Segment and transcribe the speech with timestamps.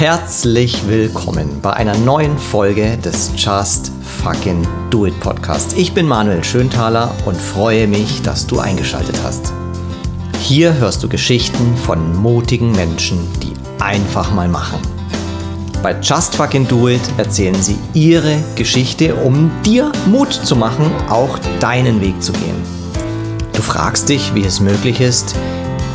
[0.00, 3.92] Herzlich willkommen bei einer neuen Folge des Just
[4.22, 5.76] Fucking Do It Podcast.
[5.76, 9.52] Ich bin Manuel Schönthaler und freue mich, dass du eingeschaltet hast.
[10.40, 14.80] Hier hörst du Geschichten von mutigen Menschen, die einfach mal machen.
[15.82, 21.38] Bei Just Fucking Do It erzählen sie ihre Geschichte, um dir Mut zu machen, auch
[21.60, 22.56] deinen Weg zu gehen.
[23.52, 25.36] Du fragst dich, wie es möglich ist,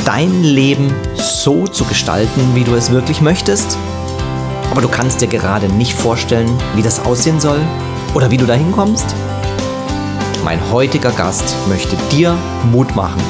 [0.06, 3.80] dein Leben so zu gestalten, wie du es wirklich möchtest?
[4.76, 7.62] Aber du kannst dir gerade nicht vorstellen, wie das aussehen soll
[8.14, 9.06] oder wie du dahin kommst?
[10.44, 12.38] Mein heutiger Gast möchte dir
[12.74, 13.22] Mut machen,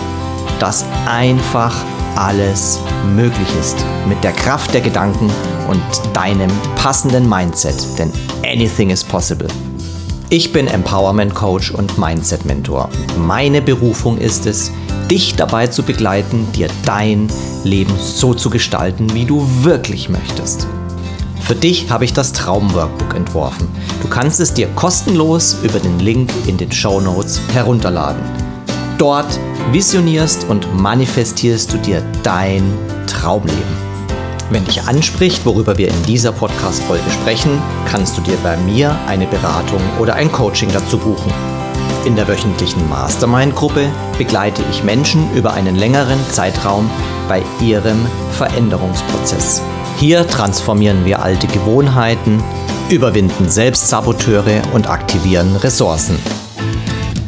[0.59, 1.75] dass einfach
[2.15, 2.79] alles
[3.15, 3.77] möglich ist
[4.09, 5.29] mit der Kraft der Gedanken
[5.69, 8.11] und deinem passenden Mindset, denn
[8.43, 9.47] anything is possible.
[10.31, 12.89] Ich bin Empowerment Coach und Mindset Mentor.
[13.19, 14.71] Meine Berufung ist es,
[15.11, 17.27] dich dabei zu begleiten, dir dein
[17.63, 20.67] Leben so zu gestalten, wie du wirklich möchtest.
[21.45, 23.67] Für dich habe ich das Traumworkbook entworfen.
[24.01, 28.19] Du kannst es dir kostenlos über den Link in den Show Notes herunterladen.
[28.97, 29.39] Dort
[29.71, 32.63] visionierst und manifestierst du dir dein
[33.05, 33.85] Traumleben.
[34.49, 39.27] Wenn dich anspricht, worüber wir in dieser Podcast-Folge sprechen, kannst du dir bei mir eine
[39.27, 41.31] Beratung oder ein Coaching dazu buchen.
[42.05, 46.89] In der wöchentlichen Mastermind-Gruppe begleite ich Menschen über einen längeren Zeitraum
[47.27, 49.61] bei ihrem Veränderungsprozess.
[49.97, 52.43] Hier transformieren wir alte Gewohnheiten,
[52.89, 56.17] überwinden Selbstsaboteure und aktivieren Ressourcen.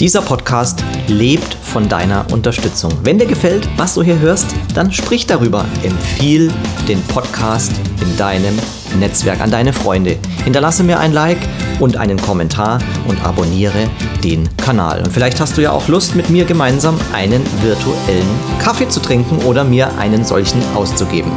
[0.01, 2.91] Dieser Podcast lebt von deiner Unterstützung.
[3.03, 5.65] Wenn dir gefällt, was du hier hörst, dann sprich darüber.
[5.81, 6.51] Empfiehl
[6.89, 8.59] den Podcast in deinem
[8.99, 10.17] Netzwerk an deine Freunde.
[10.43, 11.39] Hinterlasse mir ein Like
[11.79, 13.89] und einen Kommentar und abonniere
[14.23, 15.01] den Kanal.
[15.03, 18.27] Und vielleicht hast du ja auch Lust, mit mir gemeinsam einen virtuellen
[18.59, 21.31] Kaffee zu trinken oder mir einen solchen auszugeben.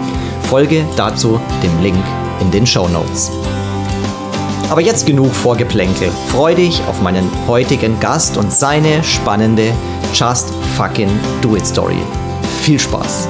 [0.50, 2.04] Folge dazu dem Link
[2.40, 3.30] in den Show Notes.
[4.68, 6.10] Aber jetzt genug Vorgeplänkel.
[6.26, 9.72] Freu dich auf meinen heutigen Gast und seine spannende
[10.12, 11.08] Just Fucking
[11.40, 12.02] Do It Story.
[12.62, 13.28] Viel Spaß!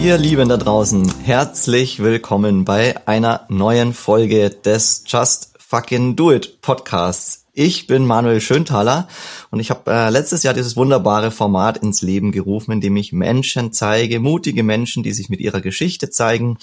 [0.00, 6.60] Ihr Lieben da draußen, herzlich willkommen bei einer neuen Folge des Just Fucking Do It
[6.60, 7.43] Podcasts.
[7.56, 9.06] Ich bin Manuel Schönthaler
[9.52, 13.12] und ich habe äh, letztes Jahr dieses wunderbare Format ins Leben gerufen, in dem ich
[13.12, 16.58] Menschen zeige, mutige Menschen, die sich mit ihrer Geschichte zeigen,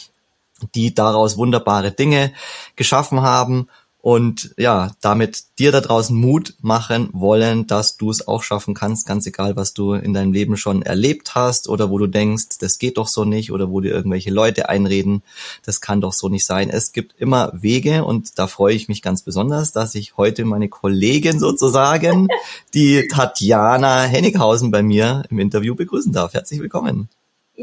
[0.76, 2.34] die daraus wunderbare Dinge
[2.76, 3.70] geschaffen haben
[4.02, 9.06] und ja, damit dir da draußen Mut machen wollen, dass du es auch schaffen kannst,
[9.06, 12.80] ganz egal, was du in deinem Leben schon erlebt hast oder wo du denkst, das
[12.80, 15.22] geht doch so nicht oder wo dir irgendwelche Leute einreden,
[15.66, 16.70] das kann doch so nicht sein.
[16.70, 20.68] Es gibt immer Wege und da freue ich mich ganz besonders, dass ich heute meine
[20.68, 22.28] Kollegin sozusagen,
[22.74, 26.34] die Tatjana Hennighausen bei mir im Interview begrüßen darf.
[26.34, 27.10] Herzlich willkommen.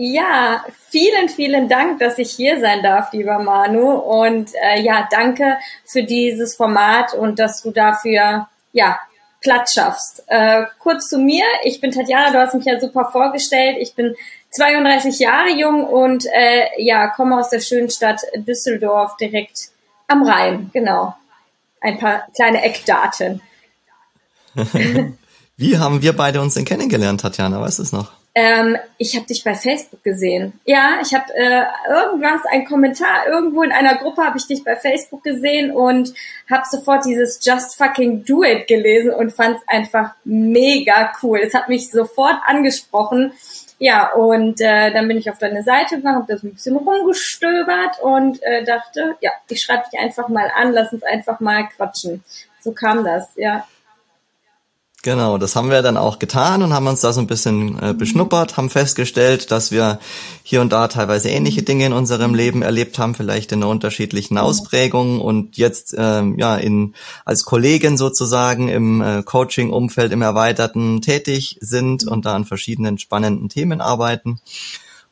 [0.00, 3.91] Ja, vielen, vielen Dank, dass ich hier sein darf, lieber Manu.
[3.91, 9.00] Und äh, ja, danke für dieses Format und dass du dafür ja
[9.41, 10.22] Platz schaffst.
[10.28, 13.78] Äh, kurz zu mir, ich bin Tatjana, du hast mich ja super vorgestellt.
[13.81, 14.14] Ich bin
[14.50, 19.70] 32 Jahre jung und äh, ja, komme aus der schönen Stadt Düsseldorf direkt
[20.06, 20.70] am Rhein.
[20.72, 21.16] Genau.
[21.81, 23.41] Ein paar kleine Eckdaten.
[25.56, 27.60] Wie haben wir beide uns denn kennengelernt, Tatjana?
[27.60, 28.18] Weißt du es noch?
[28.34, 30.53] Ähm, ich habe dich bei Facebook gesehen.
[30.65, 34.77] Ja, ich habe äh, irgendwas, ein Kommentar irgendwo in einer Gruppe habe ich dich bei
[34.77, 36.15] Facebook gesehen und
[36.49, 41.41] habe sofort dieses Just Fucking Do It gelesen und fand es einfach mega cool.
[41.43, 43.33] Es hat mich sofort angesprochen.
[43.81, 46.77] Ja, und äh, dann bin ich auf deine Seite gegangen, habe da so ein bisschen
[46.77, 51.69] rumgestöbert und äh, dachte, ja, ich schreibe dich einfach mal an, lass uns einfach mal
[51.69, 52.25] quatschen.
[52.61, 53.67] So kam das, ja.
[55.04, 57.94] Genau, das haben wir dann auch getan und haben uns da so ein bisschen äh,
[57.94, 60.00] beschnuppert, haben festgestellt, dass wir
[60.42, 64.38] hier und da teilweise ähnliche Dinge in unserem Leben erlebt haben, vielleicht in einer unterschiedlichen
[64.38, 66.94] Ausprägung und jetzt ähm, ja in
[67.25, 73.48] als Kollegin sozusagen im äh, Coaching-Umfeld im Erweiterten tätig sind und da an verschiedenen spannenden
[73.48, 74.41] Themen arbeiten.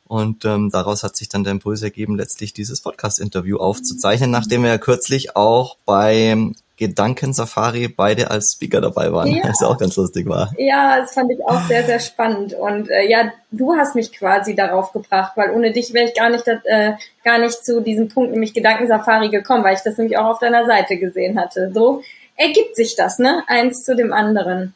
[0.07, 4.69] Und ähm, daraus hat sich dann der Impuls ergeben, letztlich dieses Podcast-Interview aufzuzeichnen, nachdem wir
[4.69, 9.43] ja kürzlich auch bei Gedankensafari beide als Speaker dabei waren, ja.
[9.43, 10.53] was auch ganz lustig war.
[10.57, 12.53] Ja, das fand ich auch sehr, sehr spannend.
[12.53, 16.29] Und äh, ja, du hast mich quasi darauf gebracht, weil ohne dich wäre ich gar
[16.29, 16.93] nicht, äh,
[17.23, 20.65] gar nicht zu diesem Punkt, nämlich Gedankensafari gekommen, weil ich das nämlich auch auf deiner
[20.67, 21.71] Seite gesehen hatte.
[21.73, 22.03] So
[22.35, 23.43] ergibt sich das, ne?
[23.47, 24.75] Eins zu dem anderen.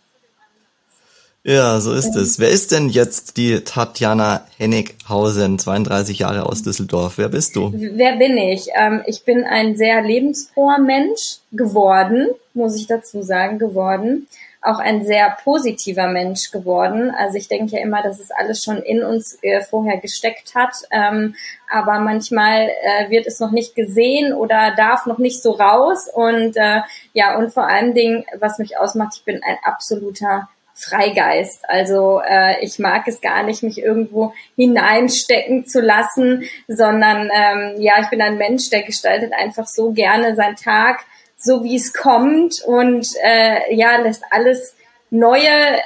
[1.44, 2.40] Ja, so ist es.
[2.40, 7.18] Wer ist denn jetzt die Tatjana Hennighausen, 32 Jahre aus Düsseldorf?
[7.18, 7.72] Wer bist du?
[7.74, 8.68] Wer bin ich?
[8.76, 14.28] Ähm, ich bin ein sehr lebensfroher Mensch geworden, muss ich dazu sagen, geworden.
[14.62, 17.12] auch ein sehr positiver Mensch geworden.
[17.18, 20.76] Also ich denke ja immer, dass es alles schon in uns äh, vorher gesteckt hat.
[20.92, 21.34] Ähm,
[21.68, 26.08] aber manchmal äh, wird es noch nicht gesehen oder darf noch nicht so raus.
[26.14, 26.82] Und äh,
[27.14, 30.48] ja, und vor allen Dingen, was mich ausmacht, ich bin ein absoluter
[30.82, 31.70] Freigeist.
[31.70, 38.02] Also äh, ich mag es gar nicht, mich irgendwo hineinstecken zu lassen, sondern ähm, ja,
[38.02, 41.02] ich bin ein Mensch, der gestaltet einfach so gerne seinen Tag,
[41.38, 44.76] so wie es kommt und äh, ja, lässt alles
[45.10, 45.82] Neue äh,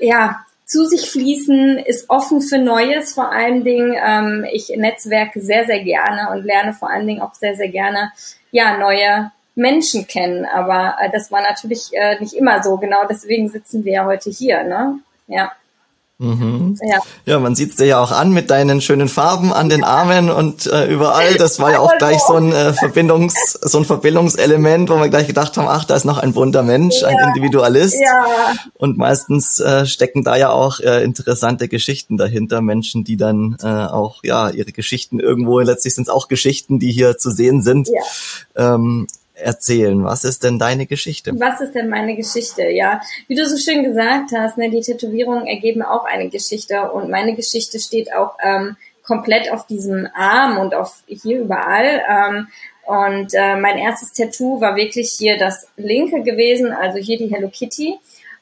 [0.00, 3.96] ja zu sich fließen, ist offen für Neues vor allen Dingen.
[4.04, 8.12] Ähm, ich netzwerke sehr, sehr gerne und lerne vor allen Dingen auch sehr, sehr gerne
[8.50, 10.46] ja neue Menschen kennen.
[10.46, 12.76] Aber äh, das war natürlich äh, nicht immer so.
[12.76, 14.62] Genau deswegen sitzen wir ja heute hier.
[14.62, 15.00] Ne?
[15.26, 15.52] Ja.
[16.20, 16.76] Mhm.
[16.82, 16.98] Ja.
[17.26, 20.66] ja, man sieht's dir ja auch an mit deinen schönen Farben an den Armen und
[20.66, 21.34] äh, überall.
[21.34, 25.28] Das war ja auch gleich so ein äh, Verbindungs, so ein Verbindungselement, wo wir gleich
[25.28, 27.08] gedacht haben, ach, da ist noch ein bunter Mensch, ja.
[27.08, 28.00] ein Individualist.
[28.00, 28.52] Ja.
[28.74, 33.66] Und meistens äh, stecken da ja auch äh, interessante Geschichten dahinter, Menschen, die dann äh,
[33.66, 37.88] auch ja ihre Geschichten irgendwo letztlich sind es auch Geschichten, die hier zu sehen sind.
[37.88, 38.74] Ja.
[38.74, 39.06] Ähm,
[39.40, 40.04] erzählen.
[40.04, 41.32] Was ist denn deine Geschichte?
[41.38, 42.64] Was ist denn meine Geschichte?
[42.68, 47.10] Ja, wie du so schön gesagt hast, ne, die Tätowierungen ergeben auch eine Geschichte und
[47.10, 52.02] meine Geschichte steht auch ähm, komplett auf diesem Arm und auf hier überall.
[52.08, 52.48] Ähm,
[52.84, 57.48] und äh, mein erstes Tattoo war wirklich hier das linke gewesen, also hier die Hello
[57.48, 57.98] Kitty.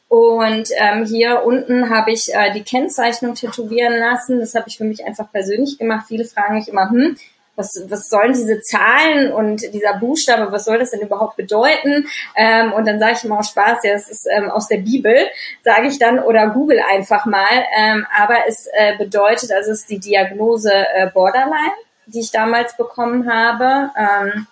[0.09, 4.39] Und ähm, hier unten habe ich äh, die Kennzeichnung tätowieren lassen.
[4.39, 6.07] Das habe ich für mich einfach persönlich gemacht.
[6.07, 7.17] Viele fragen mich immer, hm,
[7.57, 12.07] was, was sollen diese Zahlen und dieser Buchstabe, was soll das denn überhaupt bedeuten?
[12.37, 15.17] Ähm, und dann sage ich immer auch Spaß, ja, das ist ähm, aus der Bibel,
[15.65, 17.65] sage ich dann, oder Google einfach mal.
[17.77, 21.73] Ähm, aber es äh, bedeutet, also es ist die Diagnose äh, Borderline,
[22.07, 23.91] die ich damals bekommen habe.
[23.97, 24.47] Ähm,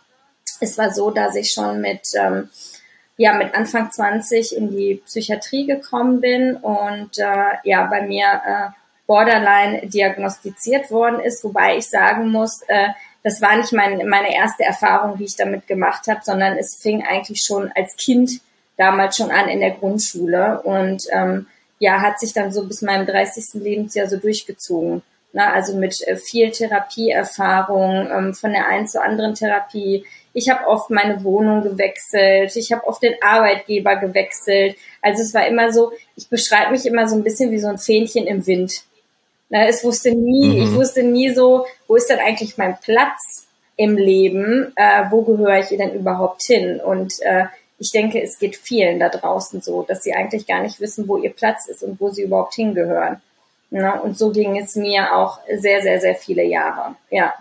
[0.61, 2.49] es war so, dass ich schon mit ähm,
[3.17, 8.83] ja mit Anfang 20 in die Psychiatrie gekommen bin und äh, ja bei mir äh,
[9.06, 12.89] Borderline diagnostiziert worden ist, wobei ich sagen muss, äh,
[13.23, 17.03] das war nicht mein, meine erste Erfahrung, die ich damit gemacht habe, sondern es fing
[17.03, 18.41] eigentlich schon als Kind
[18.77, 21.47] damals schon an in der Grundschule und ähm,
[21.79, 23.62] ja, hat sich dann so bis meinem 30.
[23.62, 25.03] Lebensjahr so durchgezogen.
[25.33, 30.05] Na, also mit äh, viel Therapieerfahrung, ähm, von der einen zur anderen Therapie.
[30.33, 34.77] Ich habe oft meine Wohnung gewechselt, ich habe oft den Arbeitgeber gewechselt.
[35.03, 37.79] Also es war immer so, ich beschreibe mich immer so ein bisschen wie so ein
[37.79, 38.85] Fähnchen im Wind.
[39.55, 40.62] Ne, es wusste nie, mhm.
[40.65, 43.47] ich wusste nie so, wo ist denn eigentlich mein Platz
[43.77, 44.73] im Leben?
[44.75, 46.81] Äh, wo gehöre ich denn überhaupt hin?
[46.81, 47.45] Und äh,
[47.79, 51.19] ich denke, es geht vielen da draußen so, dass sie eigentlich gar nicht wissen, wo
[51.19, 53.23] ihr Platz ist und wo sie überhaupt hingehören.
[53.71, 54.03] Ne?
[54.03, 56.97] Und so ging es mir auch sehr, sehr, sehr viele Jahre.
[57.11, 57.33] Ja.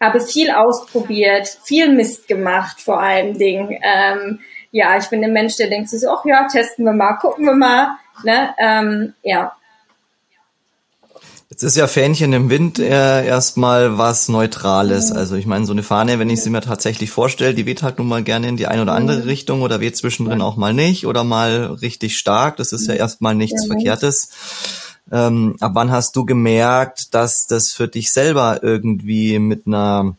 [0.00, 3.78] Habe viel ausprobiert, viel Mist gemacht, vor allen Dingen.
[3.82, 4.40] Ähm,
[4.70, 7.44] ja, ich bin ein Mensch, der denkt sich so, ach ja, testen wir mal, gucken
[7.44, 7.98] wir mal.
[8.24, 8.54] Ne?
[8.58, 9.54] Ähm, ja,
[11.52, 15.12] Jetzt ist ja Fähnchen im Wind äh, erstmal was Neutrales.
[15.12, 17.98] Also ich meine, so eine Fahne, wenn ich sie mir tatsächlich vorstelle, die weht halt
[17.98, 19.26] nun mal gerne in die eine oder andere.
[19.26, 22.56] Richtung oder weht zwischendrin auch mal nicht oder mal richtig stark.
[22.56, 23.74] Das ist ja erstmal nichts ja.
[23.74, 24.30] Verkehrtes.
[25.10, 30.16] Ähm, ab wann hast du gemerkt, dass das für dich selber irgendwie mit einer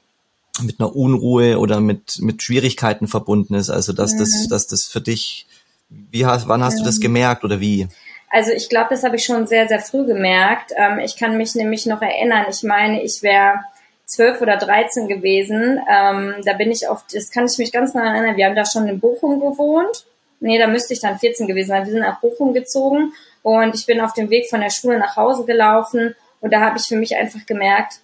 [0.62, 3.72] mit einer Unruhe oder mit mit Schwierigkeiten verbunden ist?
[3.72, 5.48] Also dass das dass das für dich
[5.90, 7.88] wie hast wann hast du das gemerkt oder wie?
[8.34, 10.72] Also ich glaube, das habe ich schon sehr, sehr früh gemerkt.
[10.76, 13.60] Ähm, ich kann mich nämlich noch erinnern, ich meine, ich wäre
[14.06, 15.80] zwölf oder dreizehn gewesen.
[15.88, 18.66] Ähm, da bin ich auf, das kann ich mich ganz nah erinnern, wir haben da
[18.66, 20.08] schon in Bochum gewohnt.
[20.40, 21.86] Nee, da müsste ich dann 14 gewesen sein.
[21.86, 23.14] Wir sind nach Bochum gezogen
[23.44, 26.80] und ich bin auf dem Weg von der Schule nach Hause gelaufen und da habe
[26.80, 28.00] ich für mich einfach gemerkt,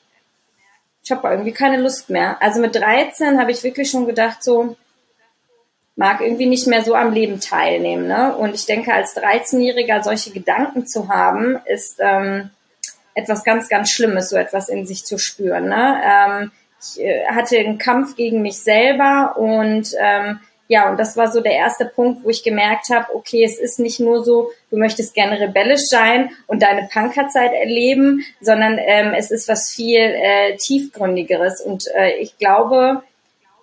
[1.04, 2.40] ich habe irgendwie keine Lust mehr.
[2.40, 4.76] Also mit 13 habe ich wirklich schon gedacht, so,
[6.00, 8.08] mag irgendwie nicht mehr so am Leben teilnehmen.
[8.08, 8.34] Ne?
[8.34, 12.52] Und ich denke, als 13-Jähriger solche Gedanken zu haben, ist ähm,
[13.16, 15.68] etwas ganz, ganz Schlimmes, so etwas in sich zu spüren.
[15.68, 16.02] Ne?
[16.02, 16.52] Ähm,
[16.82, 20.40] ich äh, hatte einen Kampf gegen mich selber und ähm,
[20.70, 23.80] ja, und das war so der erste Punkt, wo ich gemerkt habe, okay, es ist
[23.80, 29.32] nicht nur so, du möchtest gerne rebellisch sein und deine Punkerzeit erleben, sondern ähm, es
[29.32, 31.60] ist was viel äh, tiefgründigeres.
[31.60, 33.04] Und äh, ich glaube,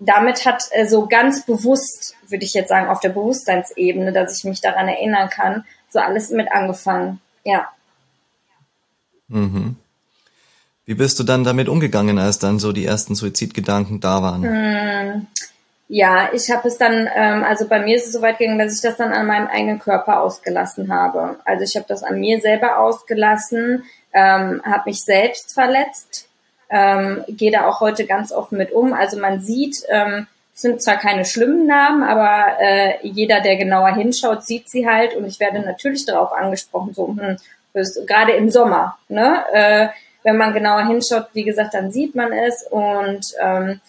[0.01, 4.45] damit hat äh, so ganz bewusst, würde ich jetzt sagen, auf der Bewusstseinsebene, dass ich
[4.45, 7.21] mich daran erinnern kann, so alles mit angefangen.
[7.45, 7.69] Ja.
[9.29, 9.77] Mhm.
[10.85, 14.45] Wie bist du dann damit umgegangen, als dann so die ersten Suizidgedanken da waren?
[14.45, 15.27] Hm.
[15.89, 18.75] Ja, ich habe es dann, ähm, also bei mir ist es so weit gegangen, dass
[18.75, 21.39] ich das dann an meinem eigenen Körper ausgelassen habe.
[21.45, 26.29] Also ich habe das an mir selber ausgelassen, ähm, habe mich selbst verletzt
[26.71, 28.93] ähm, gehe da auch heute ganz offen mit um.
[28.93, 33.95] Also man sieht ähm, Es sind zwar keine schlimmen Narben, aber äh, jeder, der genauer
[33.95, 37.37] hinschaut, sieht sie halt und ich werde natürlich darauf angesprochen, so hm,
[38.07, 39.45] gerade im Sommer, ne?
[39.53, 39.89] Äh,
[40.23, 43.81] wenn man genauer hinschaut, wie gesagt, dann sieht man es und ähm,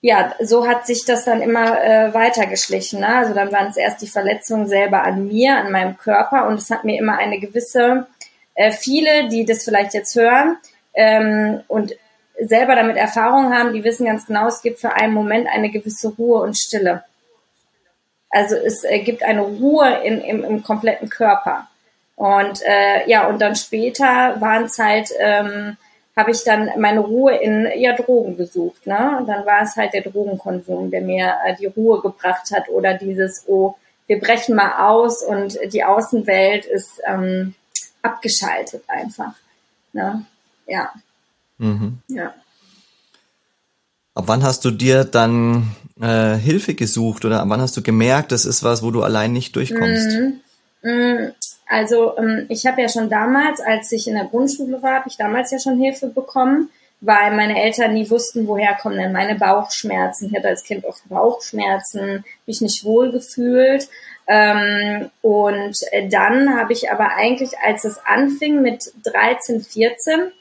[0.00, 3.00] ja, so hat sich das dann immer äh, weitergeschlichen.
[3.00, 3.08] Ne?
[3.08, 6.70] Also dann waren es erst die Verletzungen selber an mir, an meinem Körper und es
[6.70, 8.06] hat mir immer eine gewisse,
[8.54, 10.58] äh, viele, die das vielleicht jetzt hören
[10.94, 11.94] ähm, und
[12.38, 16.08] selber damit Erfahrung haben, die wissen ganz genau, es gibt für einen Moment eine gewisse
[16.08, 17.04] Ruhe und Stille.
[18.30, 21.68] Also es äh, gibt eine Ruhe in, im, im kompletten Körper.
[22.16, 25.76] Und äh, ja, und dann später waren es halt ähm,
[26.16, 28.86] habe ich dann meine Ruhe in ja Drogen gesucht.
[28.86, 29.16] Ne?
[29.18, 32.94] Und dann war es halt der Drogenkonsum, der mir äh, die Ruhe gebracht hat oder
[32.94, 33.74] dieses, oh,
[34.06, 37.54] wir brechen mal aus und die Außenwelt ist ähm,
[38.02, 39.34] abgeschaltet einfach.
[39.92, 40.24] Ne?
[40.66, 40.92] Ja.
[41.58, 41.98] Mhm.
[42.08, 42.34] Ja.
[44.14, 48.32] Ab wann hast du dir dann äh, Hilfe gesucht oder ab wann hast du gemerkt,
[48.32, 50.10] das ist was, wo du allein nicht durchkommst?
[50.10, 50.40] Mhm.
[50.82, 51.32] Mhm.
[51.66, 55.16] Also ähm, ich habe ja schon damals, als ich in der Grundschule war, habe ich
[55.16, 60.28] damals ja schon Hilfe bekommen, weil meine Eltern nie wussten, woher kommen denn meine Bauchschmerzen.
[60.28, 63.88] Ich hatte als Kind oft Bauchschmerzen, mich nicht wohl gefühlt.
[64.26, 65.76] Ähm, und
[66.10, 70.32] dann habe ich aber eigentlich, als es anfing mit 13, 14,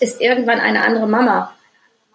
[0.00, 1.52] ist irgendwann eine andere Mama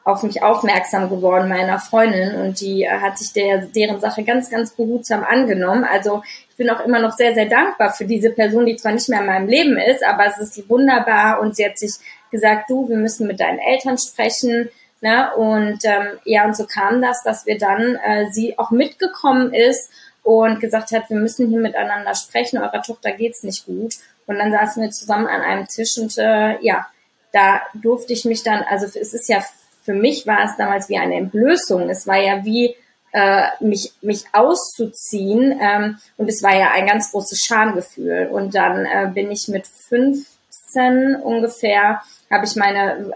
[0.06, 4.52] auf mich aufmerksam geworden, meiner Freundin, und die äh, hat sich der, deren Sache ganz,
[4.52, 5.84] ganz behutsam angenommen.
[5.84, 9.10] Also ich bin auch immer noch sehr, sehr dankbar für diese Person, die zwar nicht
[9.10, 11.96] mehr in meinem Leben ist, aber es ist wunderbar und sie hat sich
[12.30, 14.70] gesagt, du, wir müssen mit deinen Eltern sprechen.
[15.02, 15.34] Ne?
[15.36, 19.90] Und ähm, ja, und so kam das, dass wir dann äh, sie auch mitgekommen ist
[20.22, 23.96] und gesagt hat, wir müssen hier miteinander sprechen, eurer Tochter geht's nicht gut.
[24.28, 26.88] Und dann saßen wir zusammen an einem Tisch und äh, ja,
[27.36, 29.44] da durfte ich mich dann, also es ist ja
[29.86, 31.90] für mich war es damals wie eine Entblößung.
[31.90, 32.76] Es war ja wie
[33.14, 38.28] äh, mich, mich auszuziehen ähm, und es war ja ein ganz großes Schamgefühl.
[38.32, 42.02] Und dann äh, bin ich mit 15 ungefähr,
[42.32, 43.12] habe ich meine,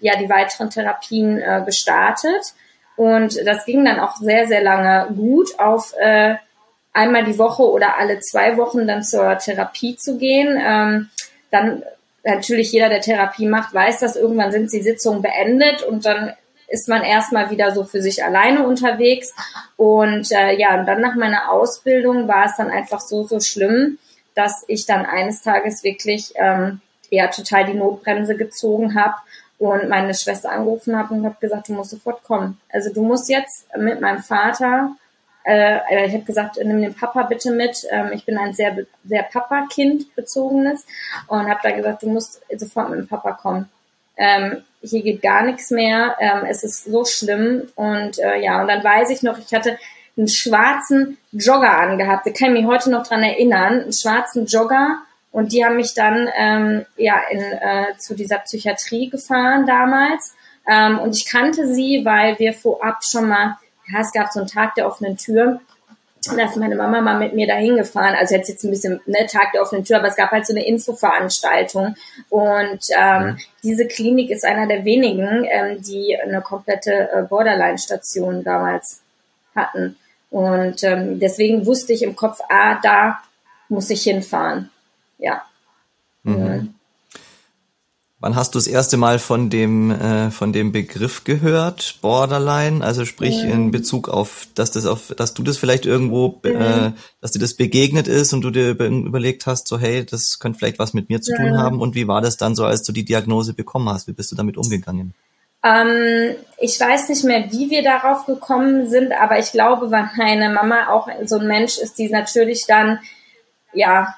[0.00, 2.42] ja, die weiteren Therapien äh, gestartet.
[2.96, 6.34] Und das ging dann auch sehr, sehr lange gut auf äh,
[6.92, 10.60] einmal die Woche oder alle zwei Wochen dann zur Therapie zu gehen.
[10.60, 11.10] Ähm,
[11.52, 11.84] dann
[12.28, 16.34] natürlich jeder, der Therapie macht, weiß dass Irgendwann sind die Sitzungen beendet und dann
[16.68, 19.34] ist man erstmal wieder so für sich alleine unterwegs.
[19.76, 23.98] Und äh, ja, und dann nach meiner Ausbildung war es dann einfach so, so schlimm,
[24.34, 26.80] dass ich dann eines Tages wirklich ähm,
[27.10, 29.14] ja total die Notbremse gezogen habe
[29.58, 32.60] und meine Schwester angerufen habe und habe gesagt, du musst sofort kommen.
[32.70, 34.92] Also du musst jetzt mit meinem Vater
[35.48, 37.86] äh, ich habe gesagt, nimm den Papa bitte mit.
[37.90, 40.86] Ähm, ich bin ein sehr, sehr Papa-Kind bezogenes
[41.26, 43.68] und habe da gesagt, du musst sofort mit dem Papa kommen.
[44.16, 46.16] Ähm, hier geht gar nichts mehr.
[46.20, 49.78] Ähm, es ist so schlimm und äh, ja, und dann weiß ich noch, ich hatte
[50.16, 52.26] einen schwarzen Jogger angehabt.
[52.26, 54.98] Ich kann mich heute noch dran erinnern, einen schwarzen Jogger.
[55.30, 60.34] Und die haben mich dann ähm, ja in, äh, zu dieser Psychiatrie gefahren damals.
[60.68, 63.56] Ähm, und ich kannte sie, weil wir vorab schon mal
[63.92, 65.60] ja, es gab so einen Tag der offenen Tür.
[66.28, 68.14] Und da ist meine Mama mal mit mir dahin gefahren.
[68.18, 70.52] Also jetzt jetzt ein bisschen ne, Tag der offenen Tür, aber es gab halt so
[70.52, 71.94] eine Infoveranstaltung.
[72.28, 73.38] Und ähm, mhm.
[73.62, 79.00] diese Klinik ist einer der wenigen, ähm, die eine komplette äh, Borderline-Station damals
[79.54, 79.96] hatten.
[80.30, 83.20] Und ähm, deswegen wusste ich im Kopf, ah, da
[83.68, 84.70] muss ich hinfahren.
[85.18, 85.42] Ja.
[86.24, 86.74] Mhm.
[88.20, 92.84] Wann hast du das erste Mal von dem äh, von dem Begriff gehört, Borderline?
[92.84, 93.50] Also sprich mhm.
[93.50, 96.60] in Bezug auf, dass das auf, dass du das vielleicht irgendwo, mhm.
[96.60, 100.58] äh, dass dir das begegnet ist und du dir überlegt hast, so hey, das könnte
[100.58, 101.80] vielleicht was mit mir zu tun haben.
[101.80, 104.08] Und wie war das dann so, als du die Diagnose bekommen hast?
[104.08, 105.14] Wie bist du damit umgegangen?
[105.62, 110.50] Ähm, ich weiß nicht mehr, wie wir darauf gekommen sind, aber ich glaube, weil meine
[110.50, 112.98] Mama auch so ein Mensch ist, die natürlich dann
[113.72, 114.14] ja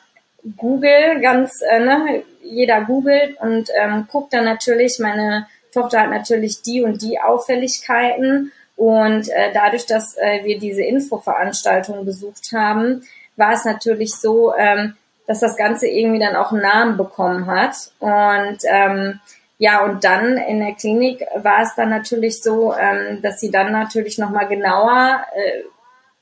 [0.57, 6.63] Google ganz, äh, ne, jeder googelt und ähm, guckt dann natürlich, meine Tochter hat natürlich
[6.63, 13.03] die und die Auffälligkeiten und äh, dadurch, dass äh, wir diese Infoveranstaltung besucht haben,
[13.37, 17.93] war es natürlich so, ähm, dass das Ganze irgendwie dann auch einen Namen bekommen hat
[17.99, 19.21] und ähm,
[19.59, 23.71] ja, und dann in der Klinik war es dann natürlich so, ähm, dass sie dann
[23.73, 25.65] natürlich nochmal genauer äh,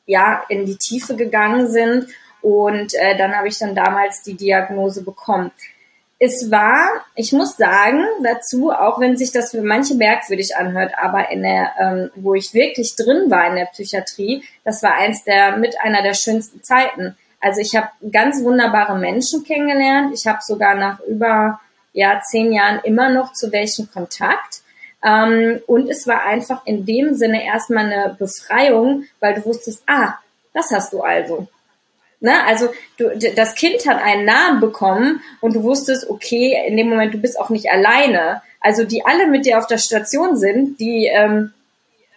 [0.06, 2.08] ja, in die Tiefe gegangen sind
[2.42, 5.52] und äh, dann habe ich dann damals die Diagnose bekommen.
[6.20, 11.30] Es war, ich muss sagen, dazu, auch wenn sich das für manche merkwürdig anhört, aber
[11.30, 15.56] in der, ähm, wo ich wirklich drin war in der Psychiatrie, das war eins der
[15.56, 17.16] mit einer der schönsten Zeiten.
[17.40, 20.12] Also ich habe ganz wunderbare Menschen kennengelernt.
[20.12, 21.60] Ich habe sogar nach über
[21.92, 24.62] ja zehn Jahren immer noch zu welchen Kontakt.
[25.04, 30.14] Ähm, und es war einfach in dem Sinne erstmal eine Befreiung, weil du wusstest, ah,
[30.52, 31.46] das hast du also.
[32.20, 32.44] Ne?
[32.46, 37.14] Also du, das Kind hat einen Namen bekommen und du wusstest, okay, in dem Moment,
[37.14, 38.42] du bist auch nicht alleine.
[38.60, 41.52] Also die alle mit dir auf der Station sind, die ähm,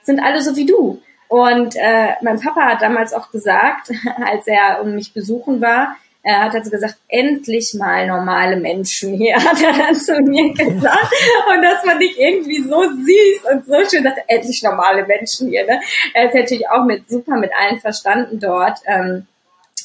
[0.04, 1.02] sind alle so wie du.
[1.28, 3.92] Und äh, mein Papa hat damals auch gesagt,
[4.26, 9.36] als er um mich besuchen war, er hat also gesagt, endlich mal normale Menschen hier,
[9.44, 11.14] hat er dann zu mir gesagt.
[11.50, 15.66] Und das fand ich irgendwie so süß und so schön, dass endlich normale Menschen hier.
[15.66, 15.80] Ne?
[16.14, 18.80] Er ist natürlich auch mit super mit allen verstanden dort.
[18.86, 19.26] Ähm,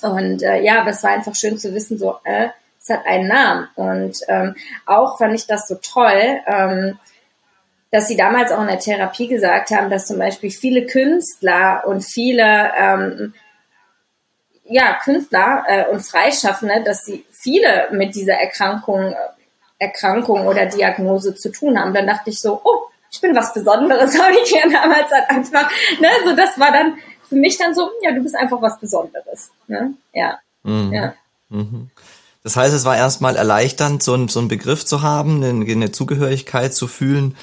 [0.02, 2.48] und äh, ja, aber es war einfach schön zu wissen, so, äh,
[2.80, 3.68] es hat einen Namen.
[3.74, 4.54] Und ähm,
[4.86, 6.98] auch fand ich das so toll, ähm,
[7.90, 12.02] dass sie damals auch in der Therapie gesagt haben, dass zum Beispiel viele Künstler und
[12.02, 13.34] viele ähm,
[14.64, 19.14] ja, Künstler äh, und Freischaffende, dass sie viele mit dieser Erkrankung,
[19.78, 21.94] Erkrankung oder Diagnose zu tun haben.
[21.94, 25.70] Dann dachte ich so, oh, ich bin was Besonderes, habe ich ja damals halt einfach,
[26.00, 26.98] ne, so das war dann
[27.28, 30.92] für mich dann so, ja, du bist einfach was Besonderes, ne, ja, mhm.
[30.92, 31.14] ja.
[31.48, 31.90] Mhm.
[32.42, 35.90] Das heißt, es war erstmal erleichternd, so, ein, so einen Begriff zu haben, eine, eine
[35.90, 37.36] Zugehörigkeit zu fühlen,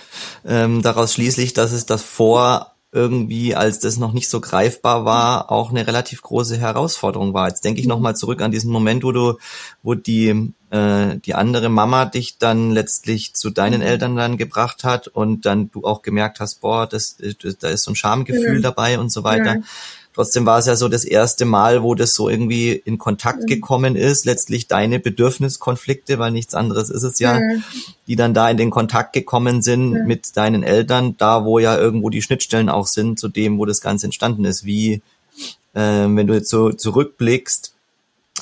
[0.46, 5.52] ähm, daraus schließlich, dass es das vor irgendwie, als das noch nicht so greifbar war,
[5.52, 7.48] auch eine relativ große Herausforderung war.
[7.48, 9.40] Jetzt denke ich nochmal zurück an diesen Moment, wo du,
[9.82, 13.88] wo die, äh, die andere Mama dich dann letztlich zu deinen mhm.
[13.88, 17.84] Eltern dann gebracht hat und dann du auch gemerkt hast, boah, das, das da ist
[17.84, 18.62] so ein Schamgefühl mhm.
[18.62, 19.56] dabei und so weiter.
[19.56, 19.64] Mhm.
[20.14, 23.48] Trotzdem war es ja so das erste Mal, wo das so irgendwie in Kontakt mhm.
[23.48, 27.64] gekommen ist, letztlich deine Bedürfniskonflikte, weil nichts anderes ist es ja, mhm.
[28.08, 30.06] die dann da in den Kontakt gekommen sind mhm.
[30.06, 33.82] mit deinen Eltern, da wo ja irgendwo die Schnittstellen auch sind zu dem, wo das
[33.82, 34.66] Ganze entstanden ist.
[34.66, 35.02] Wie,
[35.74, 37.74] äh, wenn du jetzt so zurückblickst,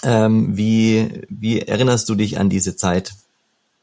[0.04, 3.14] ähm, wie, wie erinnerst du dich an diese Zeit?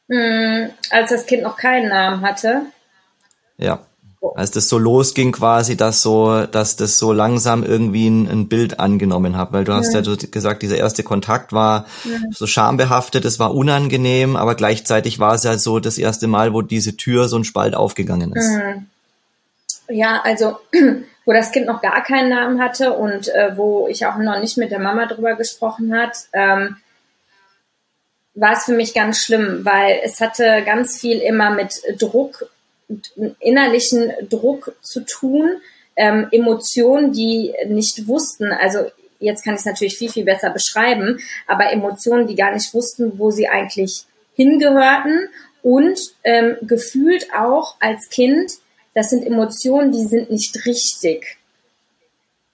[0.09, 0.71] Mhm.
[0.90, 2.62] Als das Kind noch keinen Namen hatte.
[3.57, 3.80] Ja.
[4.35, 8.81] Als das so losging quasi, dass so, dass das so langsam irgendwie ein, ein Bild
[8.81, 12.19] angenommen hat, weil du hast ja, ja gesagt, dieser erste Kontakt war ja.
[12.33, 16.63] so schambehaftet, es war unangenehm, aber gleichzeitig war es ja so das erste Mal, wo
[16.63, 18.49] diese Tür so ein Spalt aufgegangen ist.
[18.49, 18.87] Mhm.
[19.89, 20.59] Ja, also
[21.25, 24.59] wo das Kind noch gar keinen Namen hatte und äh, wo ich auch noch nicht
[24.59, 26.76] mit der Mama drüber gesprochen hat, ähm,
[28.35, 32.47] war es für mich ganz schlimm, weil es hatte ganz viel immer mit Druck
[33.41, 35.61] innerlichen Druck zu tun,
[35.97, 38.87] ähm, Emotionen, die nicht wussten, also
[39.19, 43.19] jetzt kann ich es natürlich viel, viel besser beschreiben, aber Emotionen, die gar nicht wussten,
[43.19, 45.29] wo sie eigentlich hingehörten
[45.63, 48.53] und ähm, gefühlt auch als Kind,
[48.95, 51.37] das sind Emotionen, die sind nicht richtig.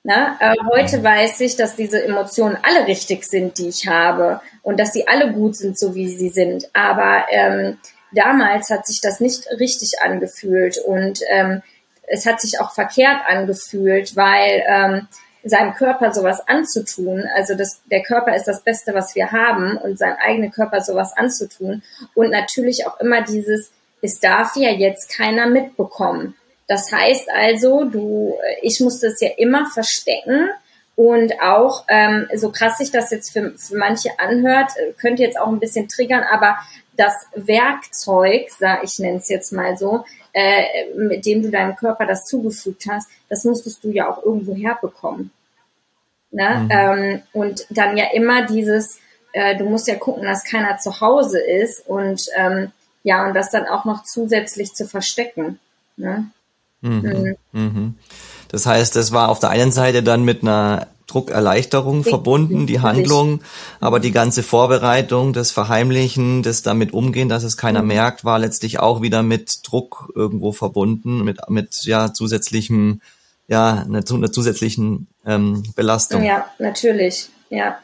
[0.03, 4.79] Na, äh, heute weiß ich, dass diese Emotionen alle richtig sind, die ich habe und
[4.79, 6.69] dass sie alle gut sind, so wie sie sind.
[6.75, 7.79] Aber ähm,
[8.15, 11.63] damals hat sich das nicht richtig angefühlt und ähm,
[12.07, 15.09] es hat sich auch verkehrt angefühlt, weil ähm,
[15.45, 19.99] seinem Körper sowas anzutun, also das, der Körper ist das Beste, was wir haben und
[19.99, 21.83] sein eigener Körper sowas anzutun
[22.15, 26.35] und natürlich auch immer dieses, es darf ja jetzt keiner mitbekommen.
[26.67, 30.49] Das heißt also, du, ich musste es ja immer verstecken
[30.97, 35.49] und auch, ähm, so krass sich das jetzt für, für manche anhört, könnte jetzt auch
[35.49, 36.57] ein bisschen triggern, aber
[36.97, 42.07] das Werkzeug, sag ich nenne es jetzt mal so, äh, mit dem du deinem Körper
[42.07, 45.31] das zugefügt hast, das musstest du ja auch irgendwo herbekommen.
[46.31, 46.61] Ne?
[46.61, 46.69] Mhm.
[46.71, 48.99] Ähm, und dann ja immer dieses,
[49.33, 52.73] äh, du musst ja gucken, dass keiner zu Hause ist und ähm,
[53.05, 55.61] ja, und das dann auch noch zusätzlich zu verstecken.
[55.97, 56.31] Ne?
[56.81, 57.37] Mhm.
[57.53, 57.61] Mhm.
[57.61, 57.95] mhm.
[58.49, 62.81] Das heißt, das war auf der einen Seite dann mit einer Druckerleichterung ich, verbunden, die
[62.81, 63.41] Handlung,
[63.81, 67.89] aber die ganze Vorbereitung, das Verheimlichen, das damit umgehen, dass es keiner mhm.
[67.89, 73.01] merkt, war letztlich auch wieder mit Druck irgendwo verbunden, mit, mit ja zusätzlichem,
[73.49, 76.23] ja, einer, einer zusätzlichen ähm, Belastung.
[76.23, 77.77] Ja, natürlich, ja.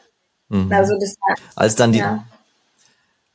[0.49, 0.71] Mhm.
[0.71, 2.25] Also das war, als dann die, ja.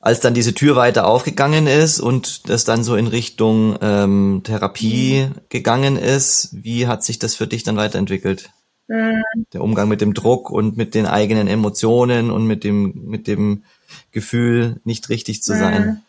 [0.01, 5.29] als dann diese Tür weiter aufgegangen ist und das dann so in Richtung ähm, Therapie
[5.29, 5.41] mhm.
[5.49, 8.51] gegangen ist, wie hat sich das für dich dann weiterentwickelt?
[8.89, 9.23] Mhm.
[9.53, 13.65] Der Umgang mit dem Druck und mit den eigenen Emotionen und mit dem, mit dem
[14.13, 15.87] Gefühl, nicht richtig zu sein.
[15.87, 16.03] Mhm.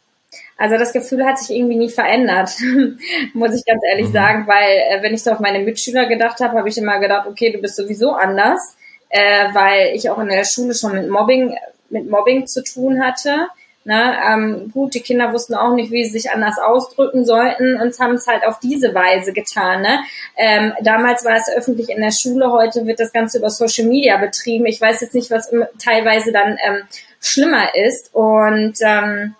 [0.57, 2.51] Also das Gefühl hat sich irgendwie nie verändert,
[3.33, 4.13] muss ich ganz ehrlich mhm.
[4.13, 7.27] sagen, weil äh, wenn ich so auf meine Mitschüler gedacht habe, habe ich immer gedacht,
[7.27, 8.75] okay, du bist sowieso anders,
[9.09, 11.55] äh, weil ich auch in der Schule schon mit Mobbing,
[11.89, 13.47] mit Mobbing zu tun hatte.
[13.87, 17.97] Ne, ähm, gut, die Kinder wussten auch nicht, wie sie sich anders ausdrücken sollten und
[18.01, 19.81] haben es halt auf diese Weise getan.
[19.81, 19.99] Ne?
[20.35, 24.17] Ähm, damals war es öffentlich in der Schule, heute wird das Ganze über Social Media
[24.17, 24.65] betrieben.
[24.65, 25.49] Ich weiß jetzt nicht, was
[25.81, 26.81] teilweise dann ähm,
[27.21, 28.13] schlimmer ist.
[28.13, 29.35] Und ähm,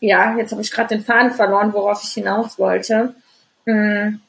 [0.00, 3.14] ja, jetzt habe ich gerade den Faden verloren, worauf ich hinaus wollte.
[3.66, 4.22] Hm.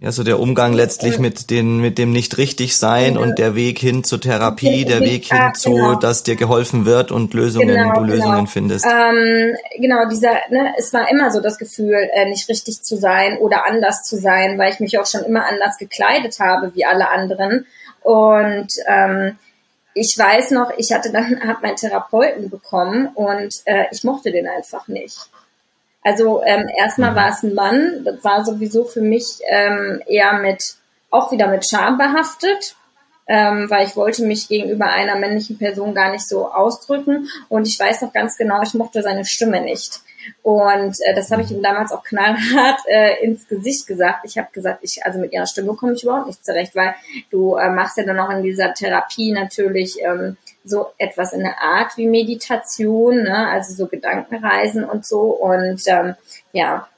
[0.00, 3.20] Ja, so der Umgang letztlich mit den, mit dem nicht richtig sein ja.
[3.20, 5.94] und der Weg hin zur Therapie, der Weg hin zu, genau.
[5.96, 8.46] dass dir geholfen wird und Lösungen, genau, du Lösungen genau.
[8.46, 8.86] findest.
[8.86, 13.38] Ähm, genau, dieser, ne, es war immer so das Gefühl, äh, nicht richtig zu sein
[13.38, 17.08] oder anders zu sein, weil ich mich auch schon immer anders gekleidet habe wie alle
[17.08, 17.66] anderen.
[18.02, 19.36] Und ähm,
[19.94, 24.46] ich weiß noch, ich hatte dann, hab meinen Therapeuten bekommen und äh, ich mochte den
[24.46, 25.18] einfach nicht.
[26.08, 27.16] Also ähm, erstmal mhm.
[27.16, 30.76] war es ein Mann, das war sowieso für mich ähm, eher mit,
[31.10, 32.76] auch wieder mit Scham behaftet,
[33.26, 37.78] ähm, weil ich wollte mich gegenüber einer männlichen Person gar nicht so ausdrücken und ich
[37.78, 40.00] weiß noch ganz genau, ich mochte seine Stimme nicht.
[40.42, 44.20] Und äh, das habe ich ihm damals auch knallhart äh, ins Gesicht gesagt.
[44.24, 46.94] Ich habe gesagt, ich, also mit ihrer Stimme komme ich überhaupt nicht zurecht, weil
[47.30, 51.60] du äh, machst ja dann auch in dieser Therapie natürlich ähm, so etwas in der
[51.60, 53.48] Art wie Meditation, ne?
[53.48, 55.20] also so Gedankenreisen und so.
[55.20, 56.14] Und ähm,
[56.52, 56.88] ja,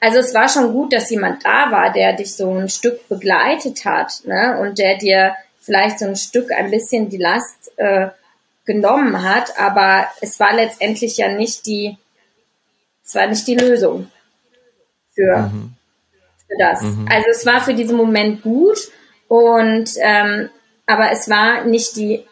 [0.00, 3.84] also es war schon gut, dass jemand da war, der dich so ein Stück begleitet
[3.84, 4.58] hat ne?
[4.60, 8.08] und der dir vielleicht so ein Stück ein bisschen die Last äh,
[8.64, 11.96] genommen hat, aber es war letztendlich ja nicht die,
[13.04, 14.10] es war nicht die Lösung
[15.14, 15.74] für, mhm.
[16.46, 16.82] für das.
[16.82, 17.08] Mhm.
[17.10, 18.78] Also es war für diesen Moment gut
[19.28, 20.50] und ähm,
[20.86, 22.24] aber es war nicht die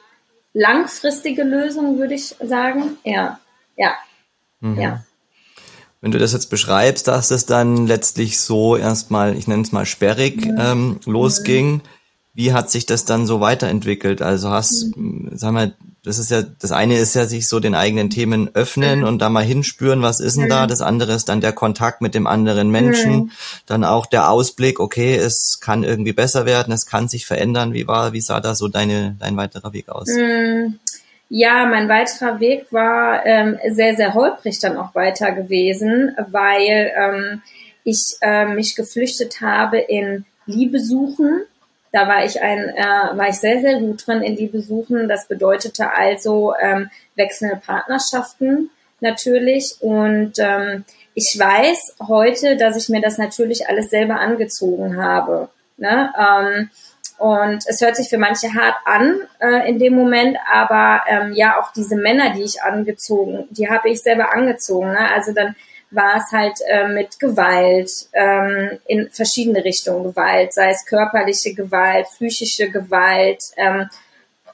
[0.59, 2.99] langfristige Lösung, würde ich sagen.
[3.05, 3.39] Ja,
[3.77, 3.95] ja,
[4.61, 4.81] mhm.
[4.81, 5.05] ja.
[6.01, 9.87] Wenn du das jetzt beschreibst, dass es dann letztlich so erstmal, ich nenne es mal
[9.87, 10.57] sperrig, mhm.
[10.59, 11.83] ähm, losging,
[12.39, 14.23] wie hat sich das dann so weiterentwickelt?
[14.23, 15.29] Also hast, mhm.
[15.33, 15.73] sag mal,
[16.05, 19.07] das ist ja, das eine ist ja sich so den eigenen Themen öffnen mhm.
[19.07, 20.51] und da mal hinspüren, was ist denn mhm.
[20.51, 20.69] da?
[20.69, 23.31] Das andere ist dann der Kontakt mit dem anderen Menschen, mhm.
[23.67, 27.73] dann auch der Ausblick, okay, es kann irgendwie besser werden, es kann sich verändern.
[27.73, 30.07] Wie war, wie sah da so deine, dein weiterer Weg aus?
[30.07, 30.79] Mhm.
[31.29, 37.43] Ja, mein weiterer Weg war ähm, sehr, sehr holprig dann auch weiter gewesen, weil ähm,
[37.83, 41.41] ich äh, mich geflüchtet habe in Liebe suchen
[41.93, 45.09] da war ich ein, äh, war ich sehr, sehr gut drin in Liebe suchen.
[45.09, 48.71] Das bedeutete also ähm, wechselnde Partnerschaften
[49.01, 49.77] natürlich.
[49.81, 55.49] Und ähm, ich weiß heute, dass ich mir das natürlich alles selber angezogen habe.
[55.77, 56.13] Ne?
[56.19, 56.71] Ähm,
[57.19, 61.59] und es hört sich für manche hart an äh, in dem Moment, aber ähm, ja,
[61.61, 64.93] auch diese Männer, die ich angezogen, die habe ich selber angezogen.
[64.93, 65.13] Ne?
[65.13, 65.57] Also dann
[65.91, 72.07] war es halt äh, mit Gewalt ähm, in verschiedene Richtungen Gewalt, sei es körperliche Gewalt,
[72.07, 73.89] psychische Gewalt, ähm,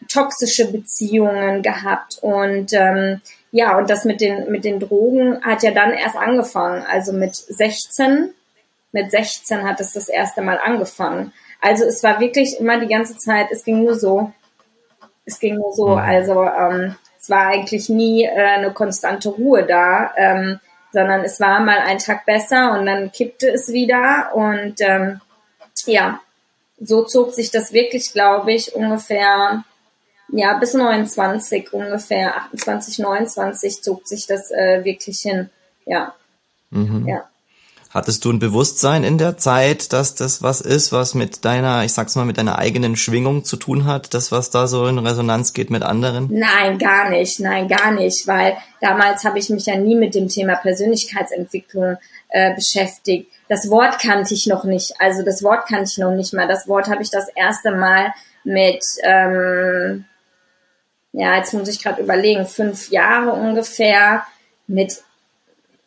[0.08, 3.20] toxische Beziehungen gehabt und ähm,
[3.50, 7.34] ja und das mit den mit den Drogen hat ja dann erst angefangen, also mit
[7.34, 8.34] 16
[8.92, 11.32] mit 16 hat es das erste Mal angefangen.
[11.60, 14.32] Also es war wirklich immer die ganze Zeit, es ging nur so,
[15.24, 15.98] es ging nur so, mhm.
[15.98, 20.12] also ähm, es war eigentlich nie äh, eine konstante Ruhe da.
[20.16, 20.60] Ähm,
[20.94, 25.20] sondern es war mal ein Tag besser und dann kippte es wieder und ähm,
[25.86, 26.20] ja,
[26.80, 29.64] so zog sich das wirklich, glaube ich, ungefähr
[30.28, 35.50] ja bis 29 ungefähr 28 29 zog sich das äh, wirklich hin,
[35.84, 36.14] ja,
[36.70, 37.06] mhm.
[37.06, 37.28] ja.
[37.94, 41.92] Hattest du ein Bewusstsein in der Zeit, dass das was ist, was mit deiner, ich
[41.92, 45.52] sag's mal, mit deiner eigenen Schwingung zu tun hat, das, was da so in Resonanz
[45.52, 46.26] geht mit anderen?
[46.28, 50.26] Nein, gar nicht, nein, gar nicht, weil damals habe ich mich ja nie mit dem
[50.26, 51.96] Thema Persönlichkeitsentwicklung
[52.30, 53.30] äh, beschäftigt.
[53.48, 56.48] Das Wort kannte ich noch nicht, also das Wort kannte ich noch nicht mal.
[56.48, 60.04] Das Wort habe ich das erste Mal mit, ähm,
[61.12, 64.24] ja, jetzt muss ich gerade überlegen, fünf Jahre ungefähr
[64.66, 65.00] mit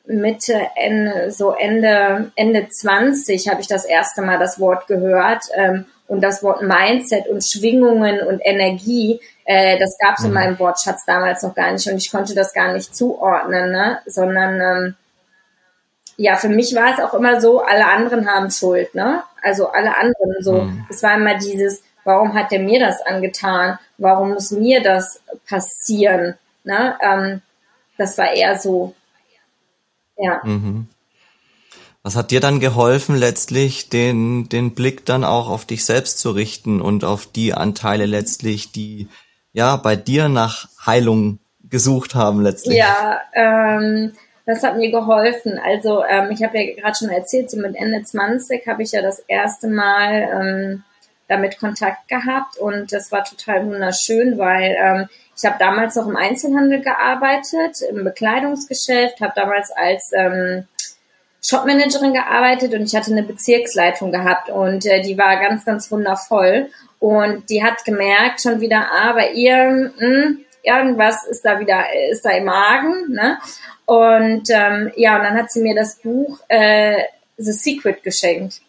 [0.08, 5.44] Mitte, Ende, so Ende, Ende 20 habe ich das erste Mal das Wort gehört.
[5.54, 10.36] Ähm, und das Wort Mindset und Schwingungen und Energie, äh, das gab es in mhm.
[10.36, 14.00] meinem Wortschatz damals noch gar nicht und ich konnte das gar nicht zuordnen, ne?
[14.06, 14.96] sondern ähm,
[16.16, 19.24] ja, für mich war es auch immer so, alle anderen haben Schuld, ne?
[19.44, 20.64] Also alle anderen so.
[20.64, 20.88] Mhm.
[20.90, 23.78] Es war immer dieses, warum hat der mir das angetan?
[24.00, 26.36] Warum muss mir das passieren?
[26.64, 26.96] Ne?
[27.02, 27.42] Ähm,
[28.00, 28.96] das war eher so
[30.18, 30.42] ja.
[30.44, 30.88] Mhm.
[32.04, 36.32] Was hat dir dann geholfen, letztlich den, den Blick dann auch auf dich selbst zu
[36.32, 39.10] richten und auf die Anteile letztlich, die
[39.52, 42.78] ja bei dir nach Heilung gesucht haben letztlich?
[42.78, 44.14] Ja, ähm,
[44.46, 45.60] das hat mir geholfen.
[45.60, 49.02] Also ähm, ich habe ja gerade schon erzählt, so mit Ende 20 habe ich ja
[49.02, 50.84] das erste Mal ähm,
[51.28, 56.16] damit Kontakt gehabt und das war total wunderschön, weil ähm, ich habe damals noch im
[56.16, 60.68] Einzelhandel gearbeitet, im Bekleidungsgeschäft, habe damals als ähm,
[61.46, 66.70] Shopmanagerin gearbeitet und ich hatte eine Bezirksleitung gehabt und äh, die war ganz, ganz wundervoll.
[67.00, 71.86] Und die hat gemerkt schon wieder, ah, bei ihr, mh, hm, irgendwas ist da wieder,
[72.10, 73.38] ist da im Magen, ne?
[73.86, 76.98] Und ähm, ja, und dann hat sie mir das Buch äh,
[77.38, 78.62] The Secret geschenkt.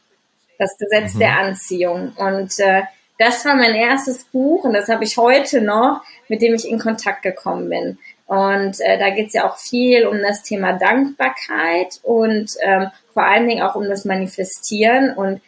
[0.58, 1.18] Das Gesetz mhm.
[1.18, 2.12] der Anziehung.
[2.16, 2.82] Und äh,
[3.18, 6.78] das war mein erstes Buch und das habe ich heute noch, mit dem ich in
[6.78, 7.98] Kontakt gekommen bin.
[8.26, 13.24] Und äh, da geht es ja auch viel um das Thema Dankbarkeit und ähm, vor
[13.24, 15.14] allen Dingen auch um das Manifestieren.
[15.14, 15.40] Und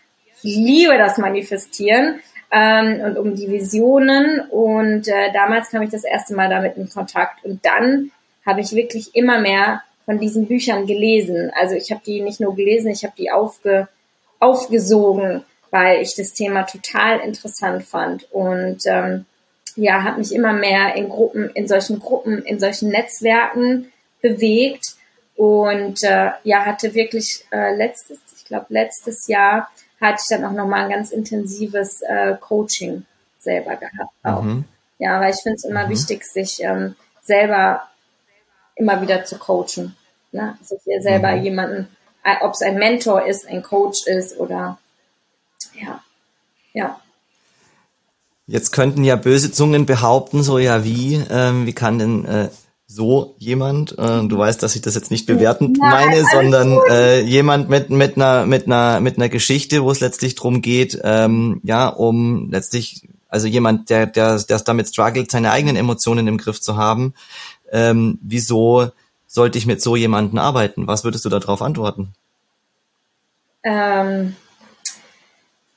[0.43, 4.41] ich liebe das Manifestieren ähm, und um die Visionen.
[4.49, 7.45] Und äh, damals kam ich das erste Mal damit in Kontakt.
[7.45, 8.11] Und dann
[8.47, 11.53] habe ich wirklich immer mehr von diesen Büchern gelesen.
[11.55, 13.89] Also ich habe die nicht nur gelesen, ich habe die aufge,
[14.39, 18.31] aufgesogen, weil ich das Thema total interessant fand.
[18.33, 19.27] Und ähm,
[19.77, 24.97] ja, habe mich immer mehr in Gruppen, in solchen Gruppen, in solchen Netzwerken bewegt
[25.37, 30.53] und äh, ja, hatte wirklich äh, letztes, ich glaube letztes Jahr hatte ich dann auch
[30.53, 33.05] nochmal ein ganz intensives äh, Coaching
[33.39, 34.43] selber gehabt auch.
[34.43, 34.65] Mhm.
[34.99, 35.91] Ja, weil ich finde es immer mhm.
[35.91, 37.89] wichtig, sich ähm, selber
[38.77, 39.97] immer wieder zu coachen.
[40.33, 40.59] Ne?
[40.63, 41.43] Sich hier selber mhm.
[41.43, 41.89] jemanden,
[42.43, 44.79] ob es ein Mentor ist, ein Coach ist oder
[45.75, 46.01] ja,
[46.73, 47.01] ja.
[48.47, 52.49] Jetzt könnten ja böse Zungen behaupten, so ja wie, ähm, wie kann denn äh,
[52.93, 57.21] so jemand, äh, du weißt, dass ich das jetzt nicht bewertend Nein, meine, sondern äh,
[57.21, 61.61] jemand mit mit einer mit einer mit einer Geschichte, wo es letztlich drum geht, ähm,
[61.63, 66.61] ja, um letztlich also jemand, der der der damit struggelt, seine eigenen Emotionen im Griff
[66.61, 67.15] zu haben.
[67.71, 68.91] Ähm, wieso
[69.29, 70.89] sollte ich mit so jemanden arbeiten?
[70.89, 72.13] Was würdest du darauf antworten?
[73.63, 74.35] Ähm,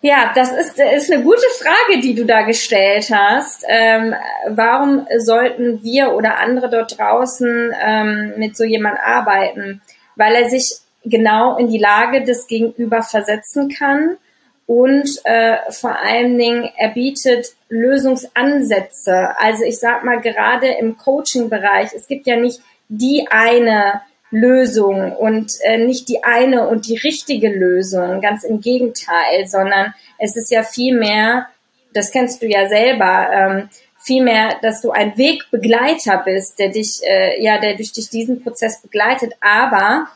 [0.06, 3.64] ja, das ist, ist eine gute Frage, die du da gestellt hast.
[3.66, 4.14] Ähm,
[4.50, 9.82] warum sollten wir oder andere dort draußen ähm, mit so jemand arbeiten?
[10.18, 14.18] Weil er sich genau in die Lage des Gegenüber versetzen kann
[14.66, 19.30] und äh, vor allen Dingen er bietet Lösungsansätze.
[19.38, 24.02] Also ich sag mal gerade im Coaching-Bereich, es gibt ja nicht die eine
[24.34, 30.36] Lösung und äh, nicht die eine und die richtige Lösung, ganz im Gegenteil, sondern es
[30.36, 31.48] ist ja viel mehr,
[31.94, 33.70] das kennst du ja selber, ähm,
[34.00, 38.42] viel mehr, dass du ein Wegbegleiter bist, der dich, äh, ja, der durch dich diesen
[38.42, 39.34] Prozess begleitet.
[39.40, 40.08] Aber,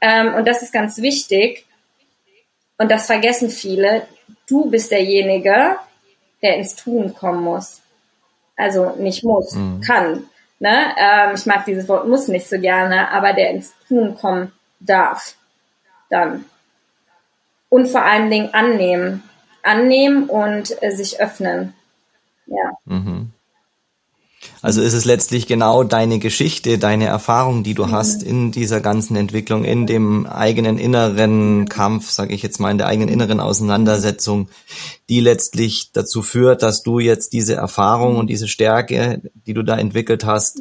[0.00, 1.64] ähm, und das ist ganz wichtig,
[2.76, 4.02] und das vergessen viele,
[4.48, 5.76] du bist derjenige,
[6.42, 7.82] der ins Tun kommen muss.
[8.56, 9.80] Also nicht muss, mhm.
[9.80, 10.24] kann.
[10.60, 10.94] Ne?
[10.98, 15.34] Ähm, ich mag dieses Wort muss nicht so gerne, aber der ins Tun kommen darf.
[16.10, 16.44] Dann.
[17.70, 19.22] Und vor allen Dingen annehmen.
[19.62, 21.74] Annehmen und äh, sich öffnen.
[22.46, 22.72] Ja.
[22.84, 23.32] Mhm.
[24.62, 27.92] Also ist es letztlich genau deine Geschichte, deine Erfahrung, die du mhm.
[27.92, 32.78] hast in dieser ganzen Entwicklung, in dem eigenen inneren Kampf, sage ich jetzt mal, in
[32.78, 34.48] der eigenen inneren Auseinandersetzung,
[35.08, 39.78] die letztlich dazu führt, dass du jetzt diese Erfahrung und diese Stärke, die du da
[39.78, 40.60] entwickelt hast,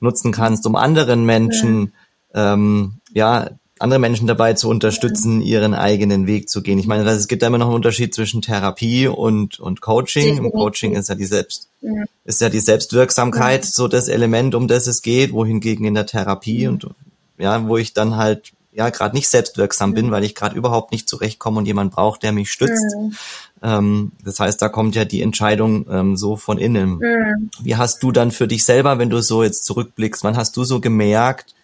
[0.00, 1.92] nutzen kannst, um anderen Menschen
[2.34, 3.50] ähm, ja
[3.84, 6.78] andere Menschen dabei zu unterstützen, ihren eigenen Weg zu gehen.
[6.78, 10.38] Ich meine, es gibt da immer noch einen Unterschied zwischen Therapie und, und Coaching.
[10.38, 11.68] Im Coaching ist ja die Selbst,
[12.24, 16.66] ist ja die Selbstwirksamkeit so das Element, um das es geht, wohingegen in der Therapie
[16.66, 16.88] und
[17.38, 21.08] ja, wo ich dann halt ja gerade nicht selbstwirksam bin, weil ich gerade überhaupt nicht
[21.08, 22.96] zurechtkomme und jemand braucht, der mich stützt.
[23.62, 27.00] Ähm, das heißt, da kommt ja die Entscheidung ähm, so von innen.
[27.60, 30.64] Wie hast du dann für dich selber, wenn du so jetzt zurückblickst, wann hast du
[30.64, 31.54] so gemerkt,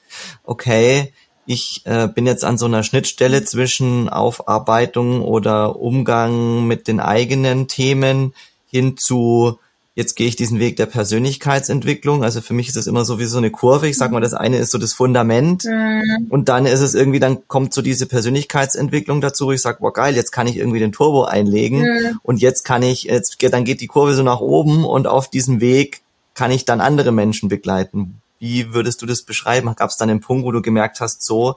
[0.44, 1.12] okay,
[1.50, 7.66] ich äh, bin jetzt an so einer Schnittstelle zwischen Aufarbeitung oder Umgang mit den eigenen
[7.66, 8.34] Themen
[8.70, 9.58] hin zu
[9.96, 12.22] jetzt gehe ich diesen Weg der Persönlichkeitsentwicklung.
[12.22, 13.88] Also für mich ist es immer so wie so eine Kurve.
[13.88, 16.28] Ich sag mal, das eine ist so das Fundament mhm.
[16.28, 19.92] und dann ist es irgendwie, dann kommt so diese Persönlichkeitsentwicklung dazu, wo ich sage, boah
[19.92, 22.20] geil, jetzt kann ich irgendwie den Turbo einlegen mhm.
[22.22, 25.60] und jetzt kann ich, jetzt dann geht die Kurve so nach oben und auf diesem
[25.60, 26.02] Weg
[26.34, 28.19] kann ich dann andere Menschen begleiten.
[28.40, 29.72] Wie würdest du das beschreiben?
[29.76, 31.55] Gab es dann einen Punkt, wo du gemerkt hast, so,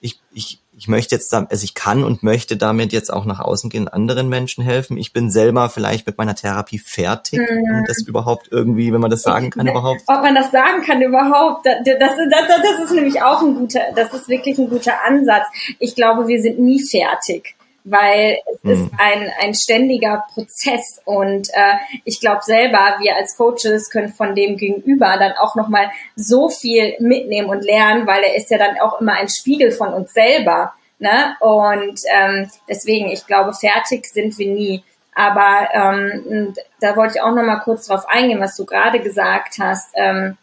[0.00, 3.68] ich, ich, ich möchte jetzt, also ich kann und möchte damit jetzt auch nach außen
[3.68, 4.96] gehen, anderen Menschen helfen.
[4.96, 7.40] Ich bin selber vielleicht mit meiner Therapie fertig.
[7.40, 7.84] Mhm.
[7.88, 10.02] Das überhaupt irgendwie, wenn man das sagen kann überhaupt?
[10.06, 13.80] Ob man das sagen kann überhaupt, das, das, das, das ist nämlich auch ein guter,
[13.96, 15.46] das ist wirklich ein guter Ansatz.
[15.80, 18.70] Ich glaube, wir sind nie fertig weil es mhm.
[18.70, 24.34] ist ein, ein ständiger Prozess und äh, ich glaube selber, wir als Coaches können von
[24.34, 28.78] dem Gegenüber dann auch nochmal so viel mitnehmen und lernen, weil er ist ja dann
[28.80, 30.74] auch immer ein Spiegel von uns selber.
[30.98, 31.36] Ne?
[31.40, 34.84] Und ähm, deswegen, ich glaube, fertig sind wir nie.
[35.14, 39.90] Aber ähm, da wollte ich auch nochmal kurz drauf eingehen, was du gerade gesagt hast,
[39.94, 40.36] ähm,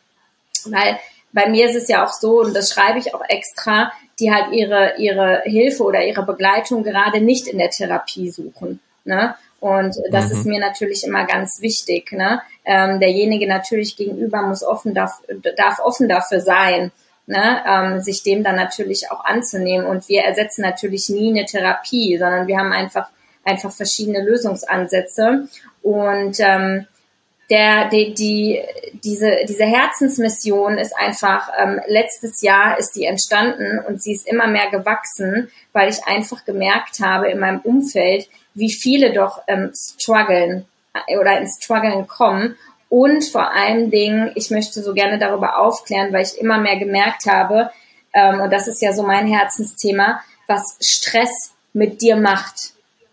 [0.66, 1.00] weil
[1.32, 4.54] bei mir ist es ja auch so, und das schreibe ich auch extra, die halt
[4.54, 8.80] ihre, ihre Hilfe oder ihre Begleitung gerade nicht in der Therapie suchen.
[9.04, 9.36] Ne?
[9.60, 10.32] Und das mhm.
[10.32, 12.12] ist mir natürlich immer ganz wichtig.
[12.12, 12.42] Ne?
[12.66, 15.22] Ähm, derjenige natürlich gegenüber muss offen darf,
[15.58, 16.92] darf offen dafür sein.
[17.28, 19.88] Ne, ähm, sich dem dann natürlich auch anzunehmen.
[19.88, 23.08] Und wir ersetzen natürlich nie eine Therapie, sondern wir haben einfach
[23.46, 25.48] einfach verschiedene Lösungsansätze.
[25.82, 26.88] Und ähm,
[27.50, 28.62] der, die, die,
[29.04, 34.48] diese, diese Herzensmission ist einfach, ähm, letztes Jahr ist die entstanden und sie ist immer
[34.48, 40.66] mehr gewachsen, weil ich einfach gemerkt habe in meinem Umfeld, wie viele doch ähm, strugglen
[41.08, 42.58] äh, oder ins Struggeln kommen.
[42.90, 47.26] Und vor allen Dingen, ich möchte so gerne darüber aufklären, weil ich immer mehr gemerkt
[47.28, 47.70] habe,
[48.14, 52.72] ähm, und das ist ja so mein Herzensthema, was Stress mit dir macht.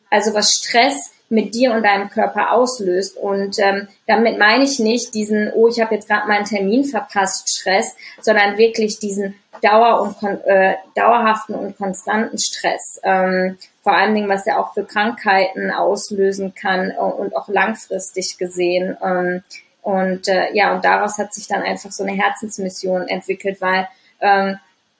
[0.08, 3.16] Also was Stress mit dir und deinem Körper auslöst.
[3.16, 7.48] Und ähm, damit meine ich nicht diesen, oh, ich habe jetzt gerade meinen Termin verpasst,
[7.48, 13.00] Stress, sondern wirklich diesen Dauer und äh, dauerhaften und konstanten Stress.
[13.02, 18.98] Ähm, vor allen Dingen, was er auch für Krankheiten auslösen kann und auch langfristig gesehen.
[19.02, 19.42] Ähm,
[19.80, 23.88] und äh, ja, und daraus hat sich dann einfach so eine Herzensmission entwickelt, weil
[24.20, 24.58] ähm,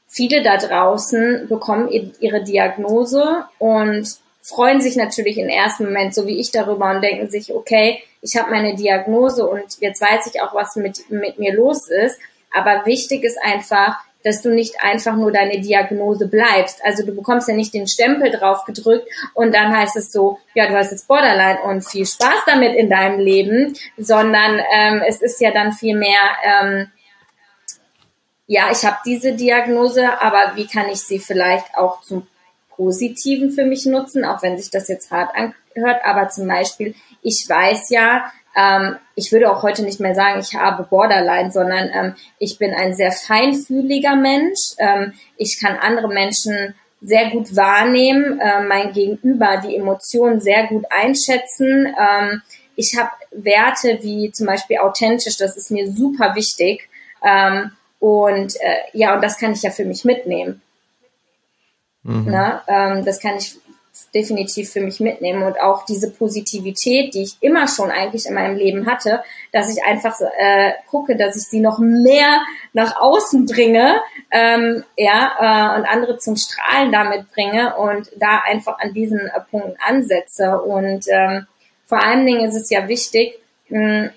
[0.08, 1.90] viele da draußen bekommen
[2.20, 7.30] ihre Diagnose und freuen sich natürlich im ersten Moment, so wie ich darüber, und denken
[7.30, 11.54] sich, okay, ich habe meine Diagnose und jetzt weiß ich auch, was mit, mit mir
[11.54, 12.18] los ist.
[12.52, 16.84] Aber wichtig ist einfach, dass du nicht einfach nur deine Diagnose bleibst.
[16.84, 20.68] Also du bekommst ja nicht den Stempel drauf gedrückt und dann heißt es so, ja,
[20.68, 25.40] du hast jetzt Borderline und viel Spaß damit in deinem Leben, sondern ähm, es ist
[25.40, 26.90] ja dann viel mehr, ähm,
[28.46, 32.26] ja, ich habe diese Diagnose, aber wie kann ich sie vielleicht auch zum
[32.76, 36.00] Positiven für mich nutzen, auch wenn sich das jetzt hart anhört.
[36.04, 40.54] Aber zum Beispiel, ich weiß ja, ähm, ich würde auch heute nicht mehr sagen, ich
[40.54, 44.74] habe Borderline, sondern ähm, ich bin ein sehr feinfühliger Mensch.
[44.78, 50.84] Ähm, ich kann andere Menschen sehr gut wahrnehmen, äh, mein Gegenüber, die Emotionen sehr gut
[50.90, 51.94] einschätzen.
[51.98, 52.42] Ähm,
[52.76, 56.88] ich habe Werte wie zum Beispiel authentisch, das ist mir super wichtig.
[57.24, 60.62] Ähm, und äh, ja, und das kann ich ja für mich mitnehmen.
[62.02, 62.26] Mhm.
[62.28, 63.56] Na, ähm, das kann ich
[64.14, 68.56] definitiv für mich mitnehmen und auch diese Positivität, die ich immer schon eigentlich in meinem
[68.56, 72.40] Leben hatte, dass ich einfach äh, gucke, dass ich sie noch mehr
[72.72, 78.78] nach außen bringe, ähm, ja, äh, und andere zum Strahlen damit bringe und da einfach
[78.78, 80.60] an diesen äh, Punkten ansetze.
[80.60, 81.46] Und ähm,
[81.84, 83.38] vor allen Dingen ist es ja wichtig,
[83.68, 84.10] mh,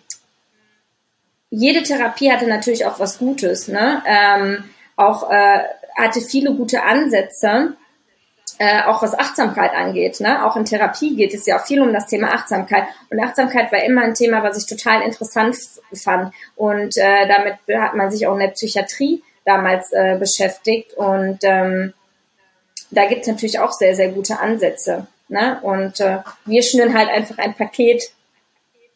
[1.49, 4.03] jede Therapie hatte natürlich auch was Gutes, ne?
[4.05, 4.63] Ähm,
[4.97, 5.59] auch äh,
[5.95, 7.75] hatte viele gute Ansätze,
[8.57, 10.19] äh, auch was Achtsamkeit angeht.
[10.19, 10.45] Ne?
[10.45, 12.85] Auch in Therapie geht es ja auch viel um das Thema Achtsamkeit.
[13.09, 15.57] Und Achtsamkeit war immer ein Thema, was ich total interessant
[15.93, 16.33] fand.
[16.55, 20.93] Und äh, damit hat man sich auch in der Psychiatrie damals äh, beschäftigt.
[20.93, 21.93] Und ähm,
[22.91, 25.07] da gibt es natürlich auch sehr, sehr gute Ansätze.
[25.27, 25.59] Ne?
[25.61, 28.03] Und äh, wir schnüren halt einfach ein Paket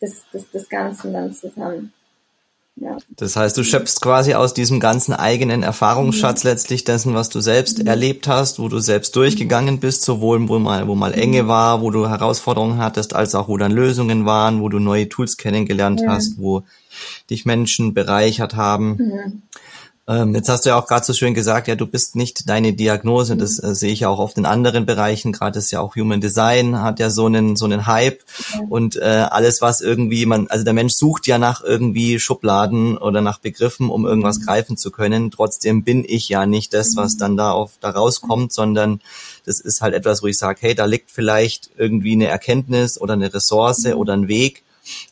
[0.02, 1.94] des, des, des Ganzen dann zusammen.
[2.82, 2.98] Ja.
[3.18, 6.52] Das heißt, du schöpfst quasi aus diesem ganzen eigenen Erfahrungsschatz mhm.
[6.52, 7.88] letztlich dessen, was du selbst mhm.
[7.88, 11.48] erlebt hast, wo du selbst durchgegangen bist, sowohl wo mal, wo mal Enge mhm.
[11.48, 15.38] war, wo du Herausforderungen hattest, als auch wo dann Lösungen waren, wo du neue Tools
[15.38, 16.12] kennengelernt ja.
[16.12, 16.64] hast, wo
[17.30, 19.44] dich Menschen bereichert haben.
[20.10, 20.16] Mhm.
[20.16, 22.74] Ähm, jetzt hast du ja auch gerade so schön gesagt, ja, du bist nicht deine
[22.74, 23.38] Diagnose.
[23.38, 25.32] Das äh, sehe ich ja auch oft in anderen Bereichen.
[25.32, 28.22] Gerade ist ja auch Human Design hat ja so einen so einen Hype
[28.54, 28.62] ja.
[28.70, 33.22] und äh, alles, was irgendwie man, also der Mensch sucht ja nach irgendwie Schubladen oder
[33.22, 34.46] nach Begriffen, um irgendwas mhm.
[34.46, 35.32] greifen zu können.
[35.32, 39.02] Trotzdem bin ich ja nicht das, was dann da auf da rauskommt, sondern
[39.46, 43.14] das ist halt etwas, wo ich sage, hey, da liegt vielleicht irgendwie eine Erkenntnis oder
[43.14, 43.94] eine Ressource mhm.
[43.94, 44.64] oder ein Weg,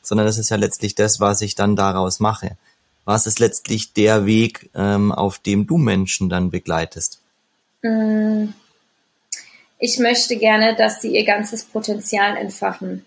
[0.02, 2.58] sondern das ist ja letztlich das, was ich dann daraus mache
[3.08, 7.22] was ist letztlich der Weg, ähm, auf dem du Menschen dann begleitest?
[7.82, 8.50] Mm.
[9.80, 13.06] Ich möchte gerne, dass sie ihr ganzes Potenzial entfachen.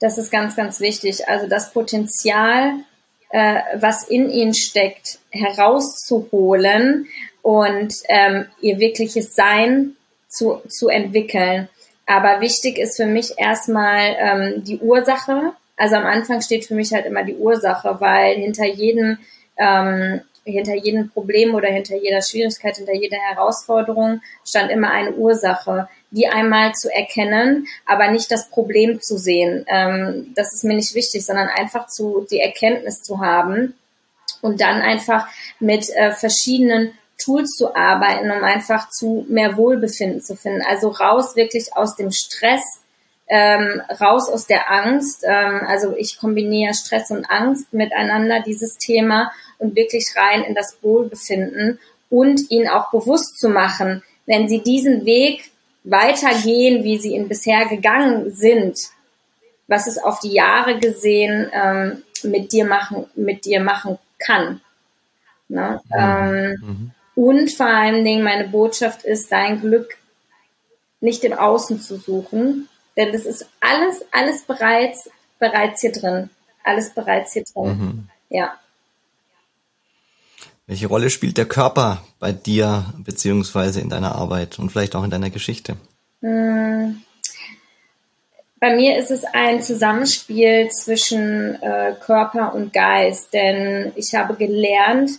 [0.00, 1.28] Das ist ganz, ganz wichtig.
[1.28, 2.76] Also das Potenzial,
[3.28, 7.06] äh, was in ihnen steckt, herauszuholen
[7.42, 9.96] und ähm, ihr wirkliches Sein
[10.28, 11.68] zu, zu entwickeln.
[12.06, 16.92] Aber wichtig ist für mich erstmal ähm, die Ursache, also am Anfang steht für mich
[16.92, 19.18] halt immer die Ursache, weil hinter jedem,
[19.56, 25.88] ähm, hinter jedem Problem oder hinter jeder Schwierigkeit, hinter jeder Herausforderung stand immer eine Ursache,
[26.10, 29.64] die einmal zu erkennen, aber nicht das Problem zu sehen.
[29.68, 33.74] Ähm, das ist mir nicht wichtig, sondern einfach zu die Erkenntnis zu haben
[34.42, 35.26] und dann einfach
[35.58, 40.62] mit äh, verschiedenen Tools zu arbeiten, um einfach zu mehr Wohlbefinden zu finden.
[40.68, 42.62] Also raus wirklich aus dem Stress
[43.28, 45.24] ähm, raus aus der Angst.
[45.26, 50.78] Ähm, also ich kombiniere Stress und Angst miteinander, dieses Thema, und wirklich rein in das
[50.82, 51.78] Wohlbefinden
[52.10, 55.50] und ihnen auch bewusst zu machen, wenn sie diesen Weg
[55.84, 58.78] weitergehen, wie sie ihn bisher gegangen sind,
[59.68, 64.60] was es auf die Jahre gesehen ähm, mit dir machen, mit dir machen kann.
[65.48, 65.80] Ne?
[65.96, 66.90] Ähm, mhm.
[67.14, 69.96] Und vor allen Dingen meine Botschaft ist, dein Glück
[71.00, 76.30] nicht im Außen zu suchen, denn das ist alles, alles bereits, bereits hier drin.
[76.62, 77.78] Alles bereits hier drin.
[77.78, 78.08] Mhm.
[78.30, 78.54] Ja.
[80.66, 85.10] Welche Rolle spielt der Körper bei dir beziehungsweise in deiner Arbeit und vielleicht auch in
[85.10, 85.76] deiner Geschichte?
[86.22, 87.02] Hm.
[88.60, 95.10] Bei mir ist es ein Zusammenspiel zwischen äh, Körper und Geist, denn ich habe gelernt,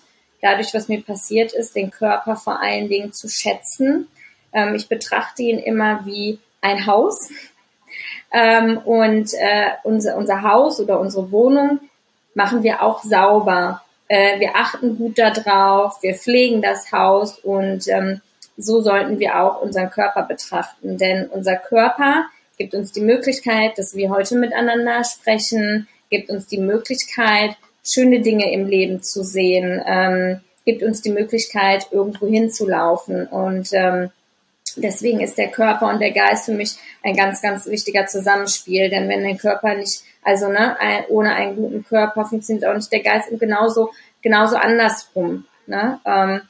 [0.41, 4.07] dadurch, was mir passiert ist, den Körper vor allen Dingen zu schätzen.
[4.51, 7.29] Ähm, ich betrachte ihn immer wie ein Haus.
[8.35, 11.79] Ähm, und äh, unser, unser Haus oder unsere Wohnung
[12.33, 13.81] machen wir auch sauber.
[14.09, 18.19] Äh, wir achten gut darauf, wir pflegen das Haus und ähm,
[18.57, 20.97] so sollten wir auch unseren Körper betrachten.
[20.97, 22.25] Denn unser Körper
[22.57, 27.55] gibt uns die Möglichkeit, dass wir heute miteinander sprechen, gibt uns die Möglichkeit,
[27.85, 33.27] schöne Dinge im Leben zu sehen, ähm, gibt uns die Möglichkeit, irgendwo hinzulaufen.
[33.27, 34.09] Und ähm,
[34.75, 38.89] deswegen ist der Körper und der Geist für mich ein ganz, ganz wichtiger Zusammenspiel.
[38.89, 42.91] Denn wenn der Körper nicht, also ne, ein, ohne einen guten Körper funktioniert auch nicht
[42.91, 45.45] der Geist und genauso, genauso andersrum.
[45.67, 45.99] Ne?
[46.05, 46.41] Ähm,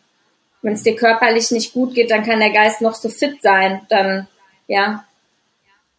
[0.62, 3.82] wenn es dir körperlich nicht gut geht, dann kann der Geist noch so fit sein.
[3.90, 4.28] Dann,
[4.68, 5.06] ja.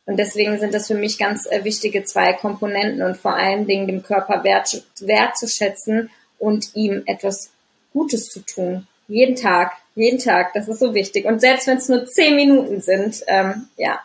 [0.06, 3.86] Und deswegen sind das für mich ganz äh, wichtige zwei Komponenten und vor allen Dingen
[3.86, 7.50] dem Körper wert, wertzuschätzen und ihm etwas
[7.92, 8.86] Gutes zu tun.
[9.08, 11.24] Jeden Tag, jeden Tag, das ist so wichtig.
[11.26, 14.00] Und selbst wenn es nur zehn Minuten sind, ähm, ja.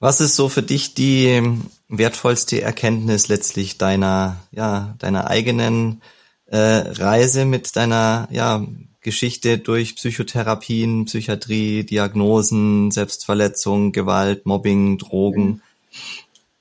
[0.00, 1.42] Was ist so für dich die
[1.88, 6.02] wertvollste Erkenntnis letztlich deiner, ja, deiner eigenen
[6.46, 8.64] äh, Reise mit deiner, ja,
[9.00, 15.44] Geschichte durch Psychotherapien, Psychiatrie, Diagnosen, Selbstverletzung, Gewalt, Mobbing, Drogen?
[15.44, 15.60] Mhm.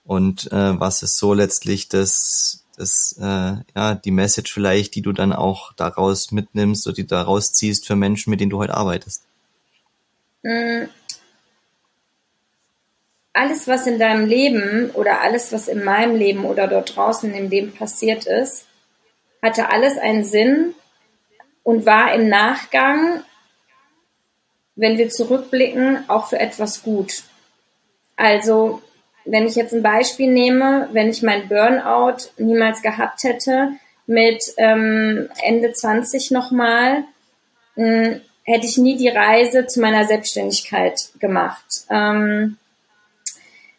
[0.04, 5.12] Und äh, was ist so letztlich das das, äh, ja, die Message vielleicht, die du
[5.12, 9.24] dann auch daraus mitnimmst oder die daraus ziehst für Menschen, mit denen du heute arbeitest?
[10.44, 10.86] Mm.
[13.36, 17.50] Alles, was in deinem Leben oder alles, was in meinem Leben oder dort draußen im
[17.50, 18.68] Leben passiert ist,
[19.42, 20.76] hatte alles einen Sinn
[21.64, 23.24] und war im Nachgang,
[24.76, 27.24] wenn wir zurückblicken, auch für etwas gut.
[28.16, 28.82] Also
[29.26, 33.72] wenn ich jetzt ein Beispiel nehme, wenn ich mein Burnout niemals gehabt hätte,
[34.06, 37.04] mit ähm, Ende 20 nochmal,
[37.76, 41.66] hm, hätte ich nie die Reise zu meiner Selbstständigkeit gemacht.
[41.90, 42.58] Ähm,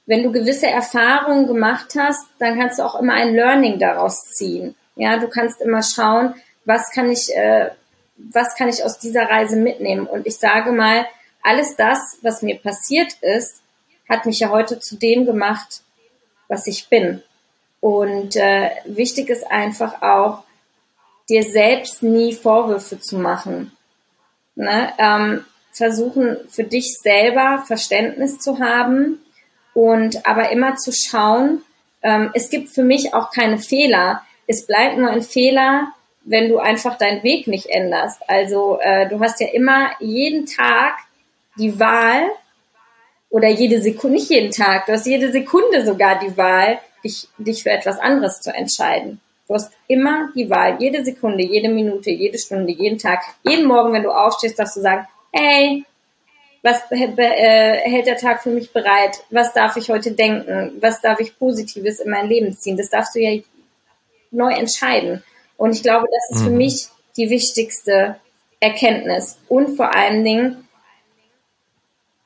[0.06, 4.74] wenn du gewisse Erfahrungen gemacht hast, dann kannst du auch immer ein Learning daraus ziehen.
[4.96, 6.34] Ja, du kannst immer schauen,
[6.64, 7.70] was kann ich, äh,
[8.16, 10.06] was kann ich aus dieser Reise mitnehmen?
[10.06, 11.06] Und ich sage mal,
[11.42, 13.62] alles das, was mir passiert ist,
[14.08, 15.82] hat mich ja heute zu dem gemacht,
[16.48, 17.22] was ich bin.
[17.80, 20.44] Und äh, wichtig ist einfach auch,
[21.28, 23.72] dir selbst nie Vorwürfe zu machen.
[24.54, 24.92] Ne?
[24.98, 29.20] Ähm, versuchen für dich selber Verständnis zu haben
[29.72, 31.62] und aber immer zu schauen,
[32.02, 34.22] ähm, es gibt für mich auch keine Fehler.
[34.46, 35.88] Es bleibt nur ein Fehler,
[36.22, 38.20] wenn du einfach deinen Weg nicht änderst.
[38.28, 40.98] Also äh, du hast ja immer jeden Tag
[41.58, 42.30] die Wahl,
[43.34, 47.64] oder jede Sekunde, nicht jeden Tag, du hast jede Sekunde sogar die Wahl, dich, dich
[47.64, 49.20] für etwas anderes zu entscheiden.
[49.48, 53.92] Du hast immer die Wahl, jede Sekunde, jede Minute, jede Stunde, jeden Tag, jeden Morgen,
[53.92, 55.84] wenn du aufstehst, darfst du sagen, hey,
[56.62, 59.24] was äh, hält der Tag für mich bereit?
[59.30, 60.74] Was darf ich heute denken?
[60.80, 62.76] Was darf ich Positives in mein Leben ziehen?
[62.76, 63.36] Das darfst du ja
[64.30, 65.24] neu entscheiden.
[65.56, 66.50] Und ich glaube, das ist mhm.
[66.50, 68.14] für mich die wichtigste
[68.60, 69.38] Erkenntnis.
[69.48, 70.63] Und vor allen Dingen,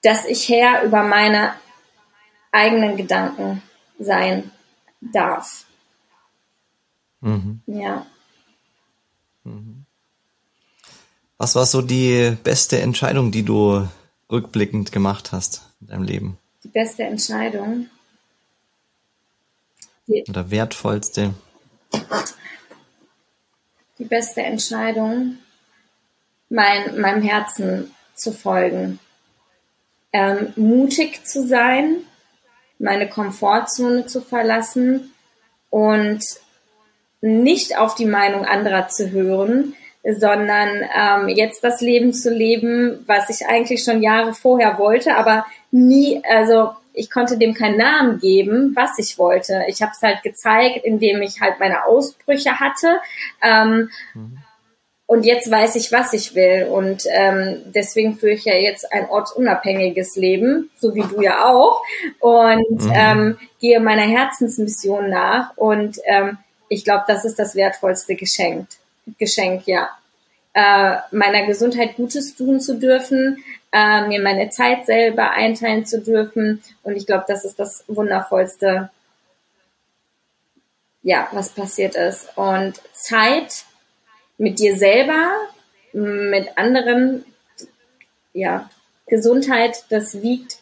[0.03, 1.55] dass ich Herr über meine
[2.53, 3.63] eigenen Gedanken
[3.99, 4.51] sein
[5.01, 5.65] darf.
[7.21, 7.61] Mhm.
[7.67, 8.07] Ja.
[9.45, 9.85] Mhm.
[11.37, 13.89] Was war so die beste Entscheidung, die du
[14.31, 16.39] rückblickend gemacht hast in deinem Leben?
[16.65, 17.89] Die beste Entscheidung.
[20.07, 21.35] Die Oder wertvollste.
[23.99, 25.39] Die beste Entscheidung,
[26.49, 28.99] mein, meinem Herzen zu folgen
[30.13, 31.99] ähm, mutig zu sein,
[32.79, 35.13] meine Komfortzone zu verlassen
[35.71, 36.21] und
[37.21, 43.29] nicht auf die Meinung anderer zu hören, sondern ähm, jetzt das Leben zu leben, was
[43.31, 48.73] ich eigentlich schon Jahre vorher wollte, aber nie, also ich konnte dem keinen Namen geben,
[48.75, 49.65] was ich wollte.
[49.69, 53.01] Ich habe es halt gezeigt, indem ich halt meine Ausbrüche hatte.
[53.43, 54.39] Ähm, mhm
[55.09, 56.69] und jetzt weiß ich, was ich will.
[56.71, 61.83] Und ähm, deswegen führe ich ja jetzt ein ortsunabhängiges Leben, so wie du ja auch,
[62.21, 62.93] und mhm.
[62.95, 65.57] ähm, gehe meiner Herzensmission nach.
[65.57, 66.37] Und ähm,
[66.69, 68.69] ich glaube, das ist das wertvollste Geschenk.
[69.19, 69.89] Geschenk, ja.
[70.53, 73.43] Äh, meiner Gesundheit Gutes tun zu dürfen,
[73.73, 76.63] äh, mir meine Zeit selber einteilen zu dürfen.
[76.83, 78.91] Und ich glaube, das ist das Wundervollste,
[81.03, 82.29] ja, was passiert ist.
[82.37, 83.65] Und Zeit
[84.39, 85.33] mit dir selber,
[85.93, 87.25] mit anderen,
[88.33, 88.71] ja,
[89.07, 90.61] Gesundheit, das wiegt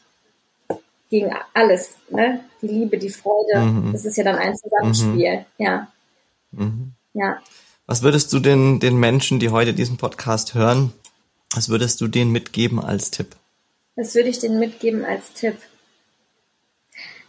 [1.11, 2.41] gegen alles, ne?
[2.63, 3.93] Die Liebe, die Freude, mhm.
[3.93, 5.45] das ist ja dann ein Zusammenspiel, mhm.
[5.59, 5.89] ja.
[6.53, 6.93] Mhm.
[7.15, 7.41] Ja.
[7.87, 10.93] Was würdest du den, den Menschen, die heute diesen Podcast hören,
[11.55, 13.37] was würdest du denen mitgeben als Tipp?
[13.95, 15.57] Was würde ich denen mitgeben als Tipp?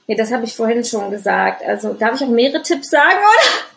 [0.08, 1.64] Nee, das habe ich vorhin schon gesagt.
[1.64, 3.77] Also darf ich auch mehrere Tipps sagen, oder?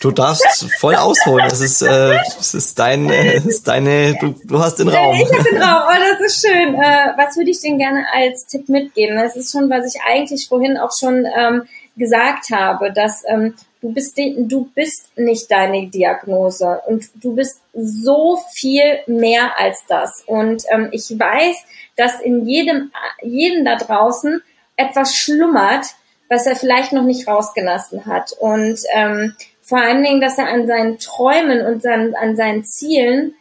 [0.00, 1.46] Du darfst voll ausholen.
[1.48, 5.16] Das ist, äh, das ist dein, äh, ist deine, du, du hast den Raum.
[5.16, 6.74] Ich habe den Raum, oh, das ist schön.
[6.74, 9.16] Äh, was würde ich denn gerne als Tipp mitgeben?
[9.16, 11.62] Das ist schon, was ich eigentlich vorhin auch schon ähm,
[11.96, 18.38] gesagt habe, dass ähm, du bist, du bist nicht deine Diagnose und du bist so
[18.52, 20.22] viel mehr als das.
[20.26, 21.56] Und ähm, ich weiß,
[21.96, 22.92] dass in jedem,
[23.22, 24.40] jedem da draußen
[24.76, 25.86] etwas schlummert,
[26.28, 28.32] was er vielleicht noch nicht rausgelassen hat.
[28.32, 33.34] Und ähm, vor allen Dingen, dass er an seinen Träumen und an, an seinen Zielen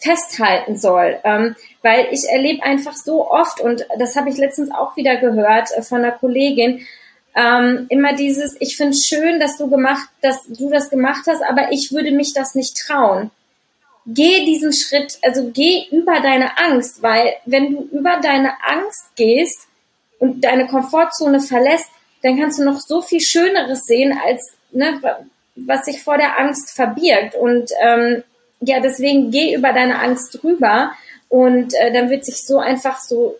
[0.00, 1.18] festhalten soll.
[1.24, 5.70] Ähm, weil ich erlebe einfach so oft, und das habe ich letztens auch wieder gehört
[5.76, 6.86] äh, von einer Kollegin,
[7.36, 11.42] ähm, immer dieses, ich finde es schön, dass du gemacht, dass du das gemacht hast,
[11.42, 13.30] aber ich würde mich das nicht trauen.
[14.06, 19.68] Geh diesen Schritt, also geh über deine Angst, weil wenn du über deine Angst gehst
[20.18, 21.90] und deine Komfortzone verlässt,
[22.22, 25.00] dann kannst du noch so viel Schöneres sehen als ne,
[25.56, 27.34] was sich vor der Angst verbirgt.
[27.34, 28.22] Und ähm,
[28.60, 30.92] ja, deswegen geh über deine Angst drüber
[31.28, 33.38] und äh, dann wird sich so einfach so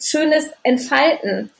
[0.00, 1.50] Schönes entfalten.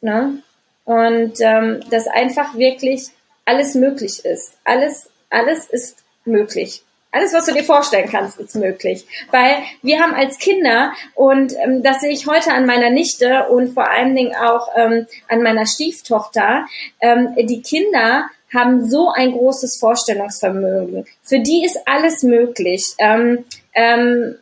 [0.00, 0.42] Ne?
[0.84, 3.08] Und ähm, dass einfach wirklich
[3.44, 4.52] alles möglich ist.
[4.64, 6.82] Alles, alles ist möglich.
[7.14, 9.06] Alles, was du dir vorstellen kannst, ist möglich.
[9.30, 13.74] Weil wir haben als Kinder, und ähm, das sehe ich heute an meiner Nichte und
[13.74, 16.66] vor allen Dingen auch ähm, an meiner Stieftochter,
[17.00, 21.06] ähm, die Kinder haben so ein großes Vorstellungsvermögen.
[21.22, 22.94] Für die ist alles möglich.
[22.98, 23.44] Ähm,
[23.74, 24.36] ähm,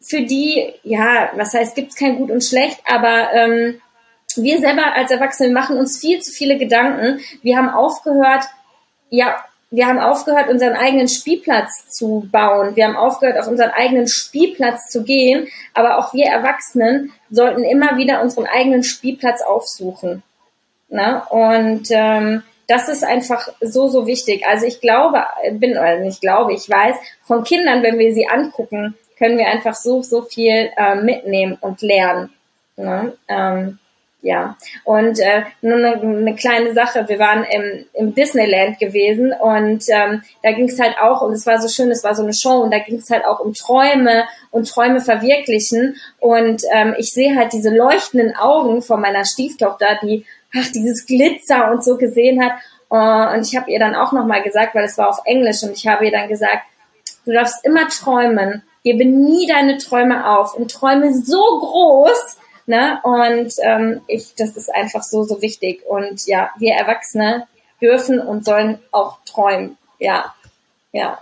[0.00, 3.80] für die, ja, was heißt, gibt's kein Gut und Schlecht, aber ähm,
[4.36, 7.20] wir selber als Erwachsene machen uns viel zu viele Gedanken.
[7.42, 8.44] Wir haben aufgehört,
[9.10, 9.36] ja,
[9.70, 12.74] wir haben aufgehört, unseren eigenen Spielplatz zu bauen.
[12.74, 15.48] Wir haben aufgehört, auf unseren eigenen Spielplatz zu gehen.
[15.74, 20.22] Aber auch wir Erwachsenen sollten immer wieder unseren eigenen Spielplatz aufsuchen.
[20.88, 21.26] Na?
[21.26, 24.46] Und ähm, das ist einfach so, so wichtig.
[24.46, 28.94] Also ich glaube, bin, oder nicht glaube, ich weiß, von Kindern, wenn wir sie angucken,
[29.18, 32.30] können wir einfach so, so viel äh, mitnehmen und lernen.
[32.76, 33.14] Ne?
[33.26, 33.78] Ähm,
[34.20, 39.84] ja, und äh, nur eine, eine kleine Sache, wir waren im, im Disneyland gewesen und
[39.88, 42.32] ähm, da ging es halt auch, und es war so schön, es war so eine
[42.32, 45.96] Show und da ging es halt auch um Träume und Träume verwirklichen.
[46.18, 51.70] Und ähm, ich sehe halt diese leuchtenden Augen von meiner Stieftochter, die ach, dieses Glitzer
[51.70, 52.52] und so gesehen hat.
[52.90, 55.72] Uh, und ich habe ihr dann auch nochmal gesagt, weil es war auf Englisch und
[55.72, 56.62] ich habe ihr dann gesagt,
[57.26, 60.54] du darfst immer träumen, gebe nie deine Träume auf.
[60.54, 62.38] Und träume so groß,
[62.68, 63.00] ne?
[63.02, 65.82] Und ähm, ich, das ist einfach so, so wichtig.
[65.86, 67.46] Und ja, wir Erwachsene
[67.80, 69.76] dürfen und sollen auch träumen.
[69.98, 70.34] Ja,
[70.92, 71.18] ja.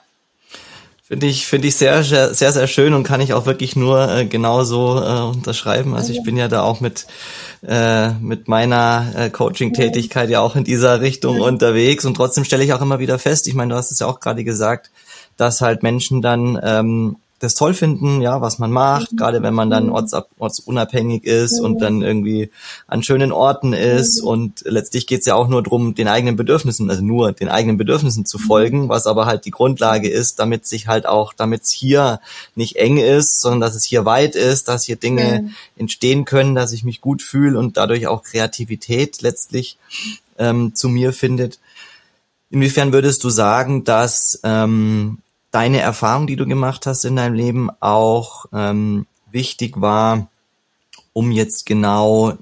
[1.06, 4.26] Finde ich, finde ich sehr, sehr, sehr schön und kann ich auch wirklich nur äh,
[4.26, 5.94] genauso äh, unterschreiben.
[5.94, 7.06] Also ich bin ja da auch mit,
[7.64, 12.72] äh, mit meiner äh, Coaching-Tätigkeit ja auch in dieser Richtung unterwegs und trotzdem stelle ich
[12.72, 14.90] auch immer wieder fest, ich meine, du hast es ja auch gerade gesagt,
[15.36, 19.16] dass halt Menschen dann ähm, das toll finden, ja, was man macht, mhm.
[19.16, 19.92] gerade wenn man dann mhm.
[19.92, 21.64] orts, ortsunabhängig ist mhm.
[21.64, 22.50] und dann irgendwie
[22.86, 24.28] an schönen Orten ist mhm.
[24.28, 28.24] und letztlich geht's ja auch nur drum, den eigenen Bedürfnissen, also nur den eigenen Bedürfnissen
[28.24, 28.42] zu mhm.
[28.42, 32.20] folgen, was aber halt die Grundlage ist, damit sich halt auch, damit es hier
[32.54, 36.72] nicht eng ist, sondern dass es hier weit ist, dass hier Dinge entstehen können, dass
[36.72, 39.76] ich mich gut fühle und dadurch auch Kreativität letztlich
[40.38, 41.58] ähm, zu mir findet.
[42.50, 45.18] Inwiefern würdest du sagen, dass ähm,
[45.56, 50.28] deine Erfahrung, die du gemacht hast in deinem Leben, auch ähm, wichtig war,
[51.14, 52.36] um jetzt genau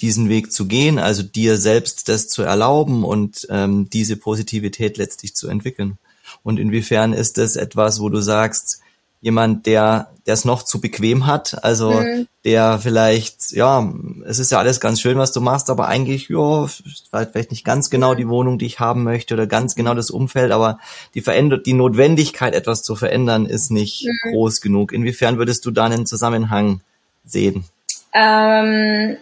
[0.00, 5.34] diesen Weg zu gehen, also dir selbst das zu erlauben und ähm, diese Positivität letztlich
[5.34, 5.98] zu entwickeln.
[6.42, 8.80] Und inwiefern ist das etwas, wo du sagst,
[9.20, 12.28] jemand, der der es noch zu bequem hat, also mhm.
[12.44, 13.92] der vielleicht, ja,
[14.26, 16.68] es ist ja alles ganz schön, was du machst, aber eigentlich, ja,
[17.10, 20.52] vielleicht nicht ganz genau die Wohnung, die ich haben möchte oder ganz genau das Umfeld,
[20.52, 20.78] aber
[21.14, 24.30] die verändert, die Notwendigkeit, etwas zu verändern, ist nicht mhm.
[24.30, 24.92] groß genug.
[24.92, 26.80] Inwiefern würdest du da einen Zusammenhang
[27.24, 27.64] sehen?
[28.14, 29.16] Ähm,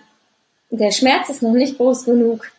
[0.68, 2.50] der Schmerz ist noch nicht groß genug.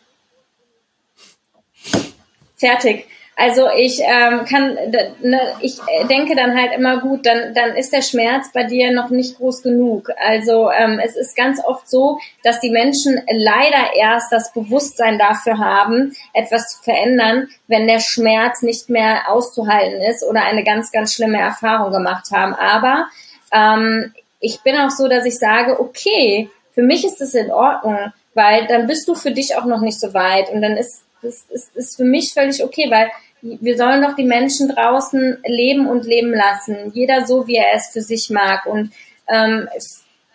[2.56, 3.06] Fertig.
[3.40, 4.74] Also ich ähm, kann,
[5.22, 5.78] ne, ich
[6.10, 9.62] denke dann halt immer gut, dann, dann ist der Schmerz bei dir noch nicht groß
[9.62, 10.10] genug.
[10.18, 15.56] Also ähm, es ist ganz oft so, dass die Menschen leider erst das Bewusstsein dafür
[15.56, 21.14] haben, etwas zu verändern, wenn der Schmerz nicht mehr auszuhalten ist oder eine ganz, ganz
[21.14, 22.52] schlimme Erfahrung gemacht haben.
[22.52, 23.06] Aber
[23.54, 28.12] ähm, ich bin auch so, dass ich sage, okay, für mich ist das in Ordnung,
[28.34, 31.44] weil dann bist du für dich auch noch nicht so weit und dann ist das
[31.50, 33.10] ist, ist für mich völlig okay, weil
[33.42, 36.90] wir sollen doch die Menschen draußen leben und leben lassen.
[36.92, 38.66] Jeder so, wie er es für sich mag.
[38.66, 38.92] Und
[39.28, 39.68] ähm,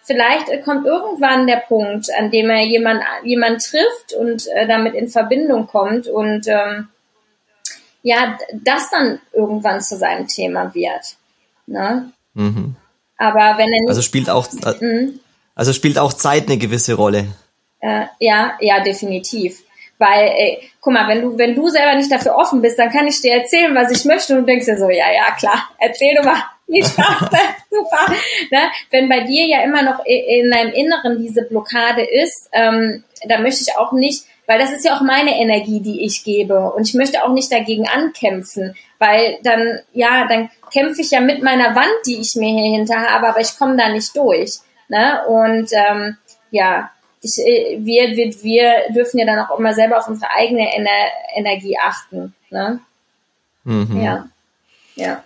[0.03, 5.08] vielleicht kommt irgendwann der Punkt, an dem er jemand, jemand trifft und äh, damit in
[5.08, 6.88] Verbindung kommt und ähm,
[8.01, 11.16] ja, das dann irgendwann zu seinem Thema wird.
[11.66, 12.12] Ne?
[12.36, 12.76] Mhm.
[13.18, 13.89] Aber wenn er nicht.
[13.89, 14.47] Also spielt auch,
[14.80, 15.20] mhm.
[15.56, 17.28] also spielt auch Zeit eine gewisse Rolle.
[17.80, 19.64] Äh, ja, ja, definitiv.
[19.98, 23.08] Weil, ey, guck mal, wenn du, wenn du selber nicht dafür offen bist, dann kann
[23.08, 26.16] ich dir erzählen, was ich möchte und du denkst dir so, ja, ja, klar, erzähl
[26.16, 26.43] du mal.
[26.68, 27.30] Wie Spaß,
[27.70, 28.12] super.
[28.52, 28.60] Ne?
[28.89, 33.62] Wenn bei dir ja immer noch in deinem Inneren diese Blockade ist, ähm, da möchte
[33.62, 36.72] ich auch nicht, weil das ist ja auch meine Energie, die ich gebe.
[36.72, 41.43] Und ich möchte auch nicht dagegen ankämpfen, weil dann, ja, dann kämpfe ich ja mit
[41.43, 44.58] meiner Wand, die ich mir hier hinter habe, aber ich komme da nicht durch.
[44.88, 45.24] Ne?
[45.28, 46.18] Und ähm,
[46.52, 46.91] ja,
[47.26, 50.89] ich, äh, wir, wir, wir dürfen ja dann auch immer selber auf unsere eigene Ener
[51.36, 52.34] Energie achten.
[52.49, 52.80] Ne?
[53.63, 54.01] Mhm.
[54.01, 54.30] Ja.
[54.95, 55.23] Ja.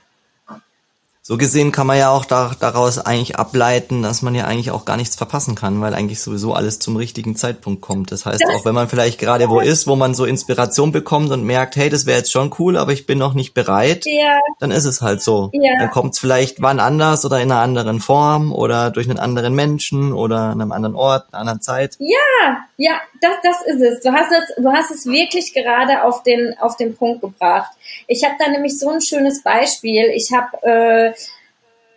[1.29, 4.83] So gesehen kann man ja auch da, daraus eigentlich ableiten, dass man ja eigentlich auch
[4.83, 8.11] gar nichts verpassen kann, weil eigentlich sowieso alles zum richtigen Zeitpunkt kommt.
[8.11, 11.43] Das heißt, auch wenn man vielleicht gerade wo ist, wo man so Inspiration bekommt und
[11.43, 14.39] merkt, hey, das wäre jetzt schon cool, aber ich bin noch nicht bereit, ja.
[14.59, 15.51] dann ist es halt so.
[15.53, 15.73] Ja.
[15.77, 19.53] Dann kommt es vielleicht wann anders oder in einer anderen Form oder durch einen anderen
[19.53, 21.95] Menschen oder an einem anderen Ort, einer anderen Zeit.
[21.99, 24.01] Ja, ja, das, das ist es.
[24.01, 27.71] Du hast es, du hast es wirklich gerade auf den, auf den Punkt gebracht.
[28.07, 30.05] Ich habe da nämlich so ein schönes Beispiel.
[30.15, 31.13] Ich habe äh,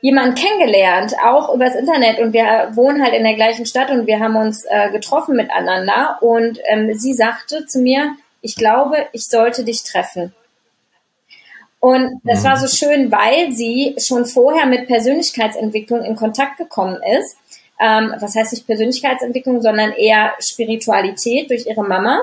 [0.02, 4.18] jemanden kennengelernt, auch übers Internet und wir wohnen halt in der gleichen Stadt und wir
[4.18, 9.64] haben uns äh, getroffen miteinander und ähm, sie sagte zu mir, ich glaube, ich sollte
[9.64, 10.34] dich treffen.
[11.78, 12.44] Und das mhm.
[12.44, 17.36] war so schön, weil sie schon vorher mit Persönlichkeitsentwicklung in Kontakt gekommen ist.
[17.80, 22.20] Ähm, was heißt nicht Persönlichkeitsentwicklung, sondern eher Spiritualität durch ihre Mama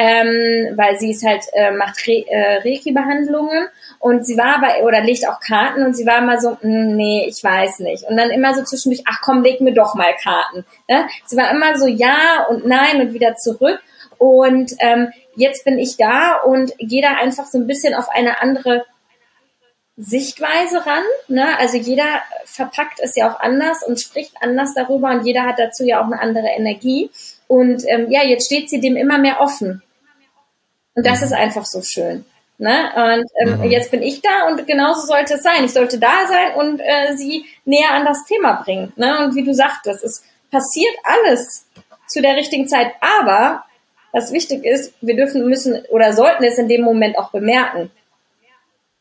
[0.00, 5.02] ähm, weil sie ist halt äh, macht Re äh, Reiki-Behandlungen und sie war aber oder
[5.02, 8.30] legt auch Karten und sie war immer so, hm, nee, ich weiß nicht und dann
[8.30, 10.64] immer so zwischendurch, ach komm, leg mir doch mal Karten.
[10.88, 11.06] Ne?
[11.26, 13.78] Sie war immer so ja und nein und wieder zurück
[14.16, 18.40] und ähm, jetzt bin ich da und gehe da einfach so ein bisschen auf eine
[18.40, 18.86] andere
[19.98, 21.02] Sichtweise ran.
[21.28, 21.58] Ne?
[21.58, 25.84] Also jeder verpackt es ja auch anders und spricht anders darüber und jeder hat dazu
[25.84, 27.10] ja auch eine andere Energie.
[27.48, 29.82] Und ähm, ja, jetzt steht sie dem immer mehr offen.
[30.94, 31.26] Und das mhm.
[31.26, 32.24] ist einfach so schön.
[32.58, 32.92] Ne?
[32.94, 33.70] Und ähm, mhm.
[33.70, 35.64] jetzt bin ich da und genauso sollte es sein.
[35.64, 38.92] Ich sollte da sein und äh, sie näher an das Thema bringen.
[38.96, 39.24] Ne?
[39.24, 41.64] Und wie du sagtest, es passiert alles
[42.06, 42.92] zu der richtigen Zeit.
[43.00, 43.64] Aber
[44.12, 47.90] was wichtig ist, wir dürfen, müssen oder sollten es in dem Moment auch bemerken.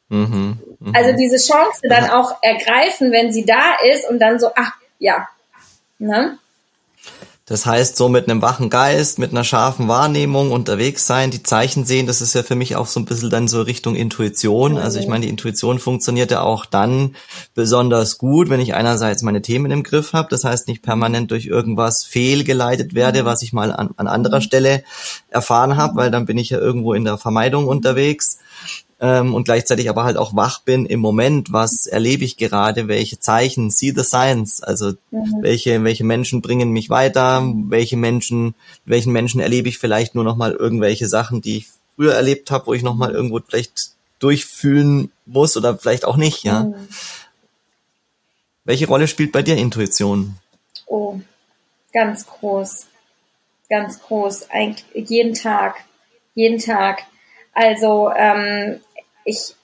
[0.09, 0.97] Mhm, mh.
[0.97, 5.27] Also diese Chance dann auch ergreifen, wenn sie da ist und dann so, ach ja.
[5.97, 6.37] Ne?
[7.49, 11.83] Das heißt, so mit einem wachen Geist, mit einer scharfen Wahrnehmung unterwegs sein, die Zeichen
[11.83, 14.77] sehen, das ist ja für mich auch so ein bisschen dann so Richtung Intuition.
[14.77, 17.15] Also ich meine, die Intuition funktioniert ja auch dann
[17.55, 21.47] besonders gut, wenn ich einerseits meine Themen im Griff habe, das heißt nicht permanent durch
[21.47, 23.25] irgendwas fehlgeleitet werde, mhm.
[23.25, 24.43] was ich mal an, an anderer mhm.
[24.43, 24.83] Stelle
[25.29, 28.37] erfahren habe, weil dann bin ich ja irgendwo in der Vermeidung unterwegs
[29.01, 33.19] ähm, und gleichzeitig aber halt auch wach bin im Moment, was erlebe ich gerade, welche
[33.19, 35.37] Zeichen, see the signs, also mhm.
[35.41, 40.51] welche, welche Menschen bringen mich weiter, welche Menschen, welchen Menschen erlebe ich vielleicht nur nochmal
[40.51, 45.77] irgendwelche Sachen, die ich früher erlebt habe, wo ich nochmal irgendwo vielleicht durchfühlen muss oder
[45.77, 46.63] vielleicht auch nicht, ja.
[46.63, 46.75] Mhm.
[48.65, 50.35] Welche Rolle spielt bei dir Intuition?
[50.85, 51.19] Oh,
[51.93, 52.85] ganz groß.
[53.69, 54.49] Ganz groß.
[54.49, 55.75] Eigentlich jeden Tag.
[56.35, 57.03] Jeden Tag.
[57.53, 58.79] Also ähm,
[59.25, 59.55] ich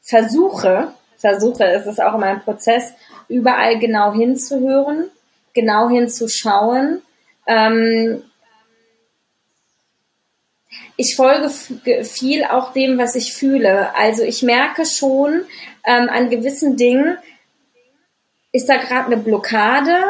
[0.00, 2.92] versuche, versuche, es ist auch immer ein Prozess,
[3.28, 5.10] überall genau hinzuhören,
[5.54, 7.02] genau hinzuschauen.
[7.46, 8.22] Ähm,
[10.96, 13.94] ich folge viel auch dem, was ich fühle.
[13.94, 15.44] Also ich merke schon
[15.84, 17.16] ähm, an gewissen Dingen,
[18.52, 20.04] ist da gerade eine Blockade?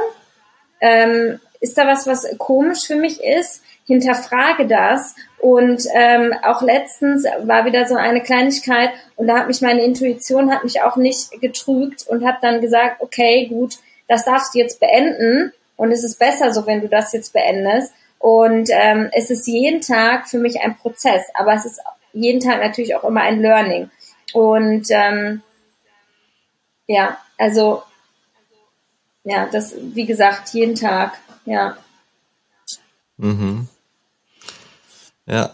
[0.80, 3.62] Ähm, ist da was, was komisch für mich ist?
[3.86, 5.14] Hinterfrage das.
[5.38, 10.52] Und ähm, auch letztens war wieder so eine Kleinigkeit und da hat mich meine Intuition
[10.52, 14.80] hat mich auch nicht getrügt und hat dann gesagt, okay, gut, das darfst du jetzt
[14.80, 17.92] beenden und es ist besser so, wenn du das jetzt beendest.
[18.18, 21.80] Und ähm, es ist jeden Tag für mich ein Prozess, aber es ist
[22.12, 23.90] jeden Tag natürlich auch immer ein Learning.
[24.32, 25.42] Und ähm,
[26.86, 27.82] ja, also
[29.24, 31.76] ja, das, wie gesagt, jeden Tag, ja.
[33.16, 33.68] Mhm.
[35.26, 35.50] Ja,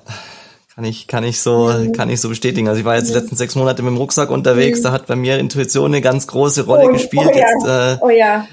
[0.75, 1.93] kann ich, kann ich so, mhm.
[1.93, 2.69] kann ich so bestätigen.
[2.69, 4.85] Also ich war jetzt die letzten sechs Monate mit dem Rucksack unterwegs, mhm.
[4.85, 7.31] da hat bei mir Intuition eine ganz große Rolle oh, gespielt.
[7.33, 7.49] Oh ja.
[7.49, 8.47] Jetzt, äh, oh ja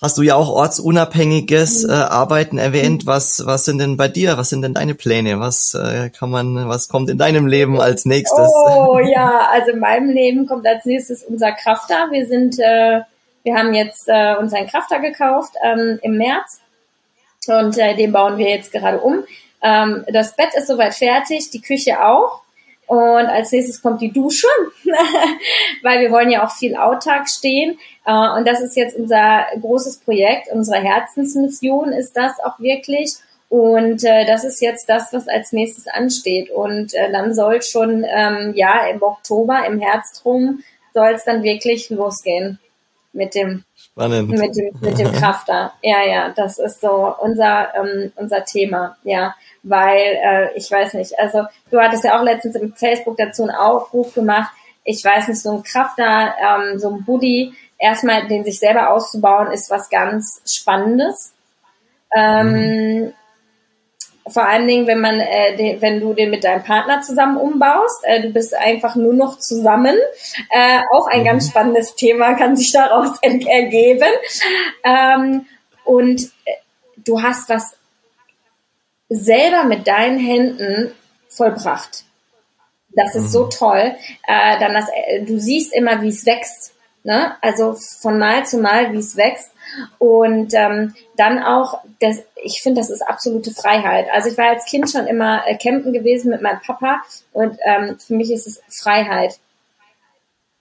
[0.00, 1.90] hast du ja auch ortsunabhängiges mhm.
[1.90, 3.06] äh, Arbeiten erwähnt.
[3.06, 4.38] Was, was sind denn bei dir?
[4.38, 5.40] Was sind denn deine Pläne?
[5.40, 8.48] Was äh, kann man, was kommt in deinem Leben als nächstes?
[8.48, 12.08] Oh ja, also in meinem Leben kommt als nächstes unser Krafter.
[12.10, 13.02] Wir sind, äh,
[13.42, 16.60] wir haben jetzt äh, unseren Krafter gekauft ähm, im März
[17.46, 19.24] und äh, den bauen wir jetzt gerade um.
[19.62, 22.42] Ähm, das Bett ist soweit fertig, die Küche auch.
[22.86, 24.48] Und als nächstes kommt die Dusche,
[25.82, 27.78] weil wir wollen ja auch viel autark stehen.
[28.04, 33.14] Äh, und das ist jetzt unser großes Projekt, unsere Herzensmission ist das auch wirklich.
[33.48, 36.50] Und äh, das ist jetzt das, was als nächstes ansteht.
[36.50, 40.62] Und äh, dann soll schon, ähm, ja, im Oktober, im Herbst rum,
[40.92, 42.58] soll es dann wirklich losgehen
[43.12, 44.28] mit dem Spannend.
[44.28, 45.72] mit dem mit dem Krafter.
[45.82, 48.96] Ja, ja, das ist so unser ähm, unser Thema.
[49.04, 53.42] Ja, weil äh, ich weiß nicht, also du hattest ja auch letztens im Facebook dazu
[53.42, 54.52] einen Aufruf gemacht.
[54.84, 59.52] Ich weiß nicht, so ein Krafter, ähm, so ein Buddy, erstmal den sich selber auszubauen,
[59.52, 61.34] ist was ganz Spannendes.
[62.14, 63.12] Ähm, mhm.
[64.30, 68.04] Vor allen Dingen, wenn man, äh, den, wenn du den mit deinem Partner zusammen umbaust,
[68.04, 69.96] äh, du bist einfach nur noch zusammen.
[70.50, 71.24] Äh, auch ein mhm.
[71.24, 74.10] ganz spannendes Thema kann sich daraus ergeben.
[74.84, 75.46] Ähm,
[75.84, 76.52] und äh,
[76.98, 77.76] du hast was
[79.08, 80.92] selber mit deinen Händen
[81.28, 82.04] vollbracht.
[82.90, 83.28] Das ist mhm.
[83.28, 83.94] so toll.
[84.26, 86.74] Äh, dann das, äh, du siehst immer, wie es wächst.
[87.02, 87.36] Ne?
[87.40, 89.50] Also von Mal zu Mal, wie es wächst.
[89.98, 94.06] Und ähm, dann auch, das, ich finde, das ist absolute Freiheit.
[94.12, 97.02] Also ich war als Kind schon immer äh, campen gewesen mit meinem Papa
[97.32, 99.38] und ähm, für mich ist es Freiheit.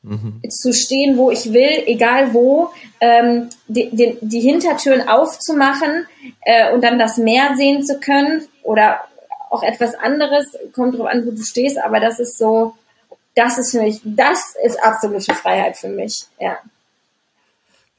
[0.01, 0.41] Mhm.
[0.49, 2.69] Zu stehen, wo ich will, egal wo,
[3.01, 6.07] ähm, die, die, die Hintertüren aufzumachen
[6.41, 9.01] äh, und dann das Meer sehen zu können oder
[9.49, 12.75] auch etwas anderes, kommt drauf an, wo du stehst, aber das ist so,
[13.35, 16.57] das ist für mich, das ist absolute Freiheit für mich, ja.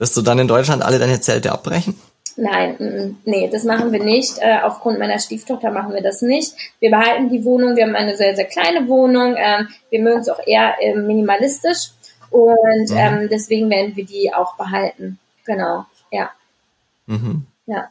[0.01, 1.95] Wirst du dann in Deutschland alle deine Zelte abbrechen?
[2.37, 4.39] Nein, m -m, nee, das machen wir nicht.
[4.39, 6.55] Äh, aufgrund meiner Stieftochter machen wir das nicht.
[6.79, 7.77] Wir behalten die Wohnung.
[7.77, 9.35] Wir haben eine sehr, sehr kleine Wohnung.
[9.37, 11.91] Ähm, wir mögen es auch eher äh, minimalistisch.
[12.31, 12.97] Und mhm.
[12.97, 15.19] ähm, deswegen werden wir die auch behalten.
[15.45, 16.31] Genau, ja.
[17.05, 17.45] Mhm.
[17.67, 17.91] Ja.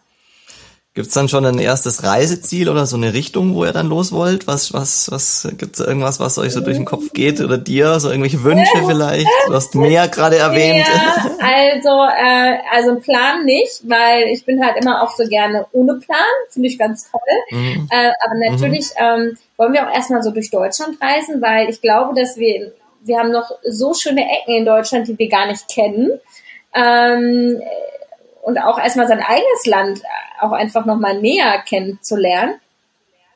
[0.99, 4.47] Gibt's dann schon ein erstes Reiseziel oder so eine Richtung, wo ihr dann los wollt?
[4.47, 8.01] Was, was, was, gibt's irgendwas, was euch so durch den Kopf geht oder dir?
[8.01, 9.25] So irgendwelche Wünsche vielleicht?
[9.47, 10.85] Du hast mehr gerade erwähnt.
[10.85, 15.93] Ja, also, äh, also Plan nicht, weil ich bin halt immer auch so gerne ohne
[15.99, 16.19] Plan.
[16.49, 17.21] Finde ich ganz toll.
[17.51, 17.87] Mhm.
[17.89, 19.05] Äh, aber natürlich mhm.
[19.29, 22.73] ähm, wollen wir auch erstmal so durch Deutschland reisen, weil ich glaube, dass wir,
[23.05, 26.19] wir haben noch so schöne Ecken in Deutschland, die wir gar nicht kennen.
[26.75, 27.61] Ähm,
[28.41, 30.01] und auch erstmal sein eigenes Land
[30.41, 32.55] auch einfach nochmal näher kennenzulernen.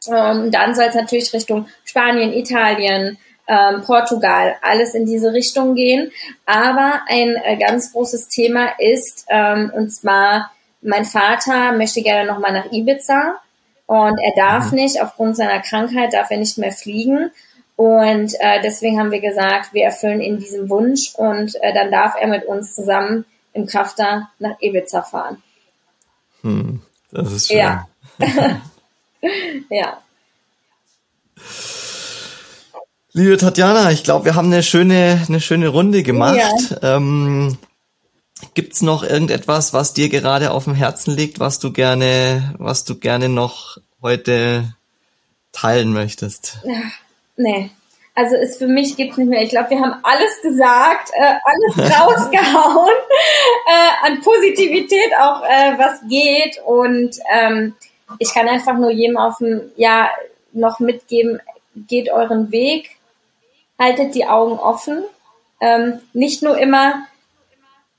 [0.07, 6.11] Ähm, dann soll es natürlich Richtung Spanien, Italien, ähm, Portugal, alles in diese Richtung gehen.
[6.45, 10.51] Aber ein äh, ganz großes Thema ist, ähm, und zwar,
[10.81, 13.39] mein Vater möchte gerne nochmal nach Ibiza
[13.85, 14.79] und er darf mhm.
[14.79, 17.31] nicht, aufgrund seiner Krankheit darf er nicht mehr fliegen.
[17.75, 22.15] Und äh, deswegen haben wir gesagt, wir erfüllen ihn diesen Wunsch und äh, dann darf
[22.19, 25.41] er mit uns zusammen im Krafter nach Ibiza fahren.
[26.41, 26.81] Hm,
[27.13, 27.57] das ist schön.
[27.57, 27.87] Ja.
[29.69, 29.97] ja.
[33.13, 36.37] Liebe Tatjana, ich glaube, wir haben eine schöne, eine schöne Runde gemacht.
[36.81, 36.95] Ja.
[36.97, 37.57] Ähm,
[38.53, 42.95] Gibt's noch irgendetwas, was dir gerade auf dem Herzen liegt, was du gerne, was du
[42.95, 44.73] gerne noch heute
[45.51, 46.59] teilen möchtest?
[47.37, 47.71] Nee,
[48.15, 49.41] also ist für mich gibt's nicht mehr.
[49.41, 52.95] Ich glaube, wir haben alles gesagt, äh, alles rausgehauen
[53.67, 56.61] äh, an Positivität auch, äh, was geht.
[56.65, 57.75] Und ähm,
[58.19, 60.09] ich kann einfach nur jedem auf dem ja
[60.51, 61.41] noch mitgeben:
[61.75, 62.97] Geht euren Weg,
[63.79, 65.03] haltet die Augen offen.
[65.59, 67.07] Ähm, nicht nur immer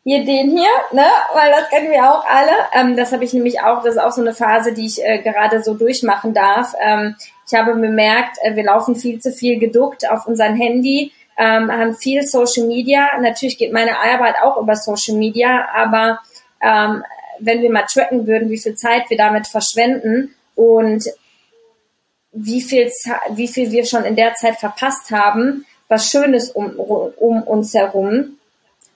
[0.04, 1.06] hier den hier, ne?
[1.32, 2.52] Weil das kennen wir auch alle.
[2.72, 5.22] Ähm, das habe ich nämlich auch, das ist auch so eine Phase, die ich äh,
[5.22, 6.74] gerade so durchmachen darf.
[6.78, 11.72] Ähm, ich habe bemerkt, äh, wir laufen viel zu viel geduckt auf unserem Handy, ähm,
[11.72, 13.18] haben viel Social Media.
[13.18, 16.20] Natürlich geht meine Arbeit auch über Social Media, aber
[16.60, 17.02] ähm,
[17.38, 21.04] wenn wir mal tracken würden, wie viel Zeit wir damit verschwenden und
[22.30, 22.90] wie viel,
[23.30, 28.38] wie viel wir schon in der Zeit verpasst haben, was Schönes um, um uns herum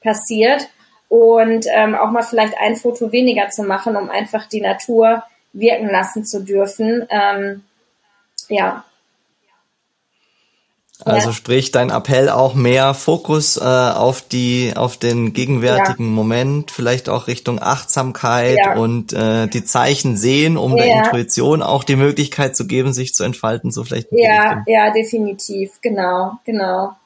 [0.03, 0.69] passiert
[1.09, 5.89] und ähm, auch mal vielleicht ein Foto weniger zu machen, um einfach die Natur wirken
[5.89, 7.07] lassen zu dürfen.
[7.11, 7.65] Ähm,
[8.49, 8.85] ja,
[11.05, 11.33] also ja.
[11.33, 16.11] sprich, dein Appell auch mehr Fokus äh, auf die, auf den gegenwärtigen ja.
[16.11, 18.75] Moment, vielleicht auch Richtung Achtsamkeit ja.
[18.77, 23.23] und äh, die Zeichen sehen, um der Intuition auch die Möglichkeit zu geben, sich zu
[23.23, 24.09] entfalten, so vielleicht.
[24.11, 26.97] Ja, ja, definitiv, genau, genau.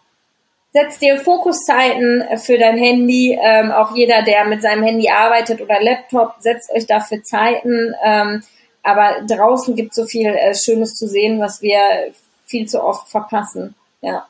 [0.73, 3.39] Setz dir Fokuszeiten für dein Handy.
[3.41, 7.95] Ähm, auch jeder, der mit seinem Handy arbeitet oder Laptop, setzt euch dafür Zeiten.
[8.03, 8.43] Ähm,
[8.83, 11.79] aber draußen gibt so viel äh, Schönes zu sehen, was wir
[12.47, 13.75] viel zu oft verpassen.
[14.01, 14.27] Ja.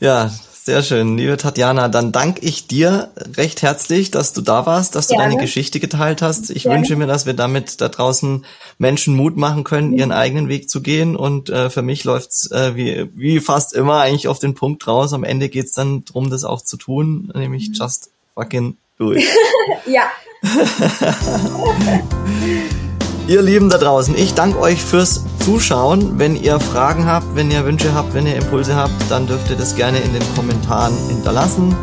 [0.00, 0.30] Ja,
[0.64, 1.88] sehr schön, liebe Tatjana.
[1.88, 5.32] Dann danke ich dir recht herzlich, dass du da warst, dass du Gerne.
[5.32, 6.48] deine Geschichte geteilt hast.
[6.48, 6.78] Ich Gerne.
[6.78, 8.46] wünsche mir, dass wir damit da draußen
[8.78, 11.16] Menschen Mut machen können, ihren eigenen Weg zu gehen.
[11.16, 15.12] Und äh, für mich läuft's äh, wie, wie fast immer eigentlich auf den Punkt raus.
[15.12, 17.74] Am Ende geht's dann drum, das auch zu tun, nämlich mhm.
[17.74, 19.22] just fucking do it.
[19.86, 20.04] ja.
[23.26, 26.18] Ihr Lieben da draußen, ich danke euch fürs Zuschauen.
[26.18, 29.56] Wenn ihr Fragen habt, wenn ihr Wünsche habt, wenn ihr Impulse habt, dann dürft ihr
[29.56, 31.74] das gerne in den Kommentaren hinterlassen.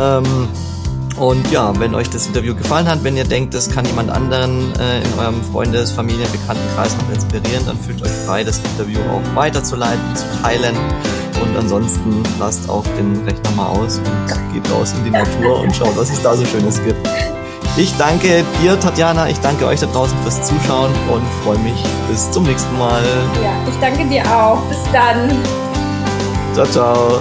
[0.00, 0.48] Ähm,
[1.18, 4.74] und ja, wenn euch das Interview gefallen hat, wenn ihr denkt, das kann jemand anderen
[4.80, 9.36] äh, in eurem Freundes-, Familien-, Bekanntenkreis noch inspirieren, dann fühlt euch frei, das Interview auch
[9.36, 10.74] weiterzuleiten, zu teilen.
[11.42, 15.76] Und ansonsten lasst auch den Rechner mal aus und geht raus in die Natur und
[15.76, 17.06] schaut, was es da so Schönes gibt.
[17.76, 19.28] Ich danke dir, Tatjana.
[19.28, 21.80] Ich danke euch da draußen fürs Zuschauen und freue mich
[22.10, 23.02] bis zum nächsten Mal.
[23.42, 24.60] Ja, ich danke dir auch.
[24.68, 25.30] Bis dann.
[26.54, 27.20] Ciao, ciao.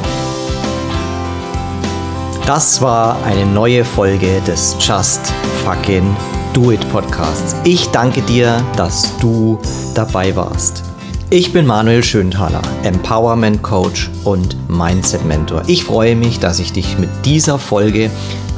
[2.45, 5.33] Das war eine neue Folge des Just
[5.63, 6.15] Fucking
[6.53, 7.55] Do It Podcasts.
[7.63, 9.59] Ich danke dir, dass du
[9.93, 10.83] dabei warst.
[11.29, 15.61] Ich bin Manuel Schönthaler, Empowerment Coach und Mindset Mentor.
[15.67, 18.09] Ich freue mich, dass ich dich mit dieser Folge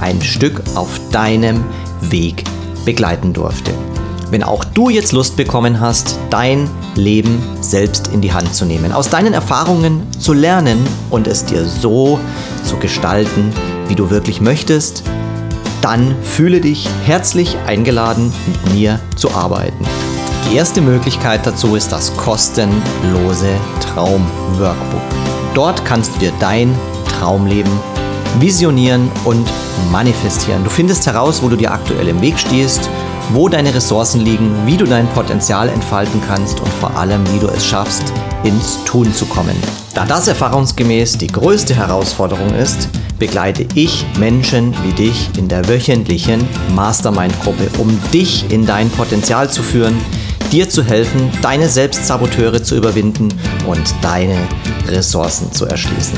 [0.02, 1.64] ein Stück auf deinem
[2.02, 2.44] Weg
[2.86, 3.72] begleiten durfte.
[4.32, 8.92] Wenn auch du jetzt Lust bekommen hast, dein Leben selbst in die Hand zu nehmen,
[8.92, 12.20] aus deinen Erfahrungen zu lernen und es dir so
[12.64, 13.52] zu gestalten,
[13.88, 15.04] wie du wirklich möchtest,
[15.82, 19.86] dann fühle dich herzlich eingeladen, mit mir zu arbeiten.
[20.50, 23.50] Die erste Möglichkeit dazu ist das kostenlose
[23.82, 25.02] Traumworkbook.
[25.56, 26.76] Dort kannst du dir dein
[27.08, 27.72] Traumleben
[28.40, 29.48] visionieren und
[29.92, 30.64] manifestieren.
[30.64, 32.90] Du findest heraus, wo du dir aktuell im Weg stehst,
[33.32, 37.48] wo deine Ressourcen liegen, wie du dein Potenzial entfalten kannst und vor allem, wie du
[37.48, 38.04] es schaffst,
[38.44, 39.56] ins Tun zu kommen.
[39.94, 46.48] Da das erfahrungsgemäß die größte Herausforderung ist, begleite ich Menschen wie dich in der wöchentlichen
[46.74, 49.98] Mastermind-Gruppe, um dich in dein Potenzial zu führen,
[50.52, 53.30] dir zu helfen, deine Selbstsaboteure zu überwinden
[53.68, 54.38] und deine
[54.88, 56.18] Ressourcen zu erschließen.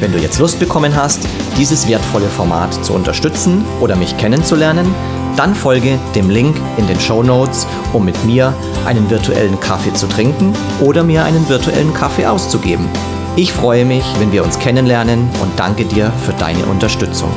[0.00, 1.20] Wenn du jetzt Lust bekommen hast,
[1.56, 4.94] dieses wertvolle Format zu unterstützen oder mich kennenzulernen,
[5.36, 8.52] dann folge dem Link in den Show Notes, um mit mir
[8.86, 12.88] einen virtuellen Kaffee zu trinken oder mir einen virtuellen Kaffee auszugeben.
[13.36, 17.30] Ich freue mich, wenn wir uns kennenlernen und danke dir für deine Unterstützung.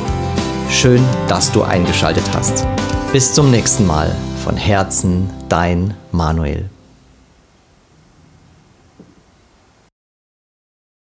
[0.70, 2.66] Schön, dass du eingeschaltet hast.
[3.12, 4.16] Bis zum nächsten Mal.
[4.44, 6.68] Von Herzen, dein Manuel.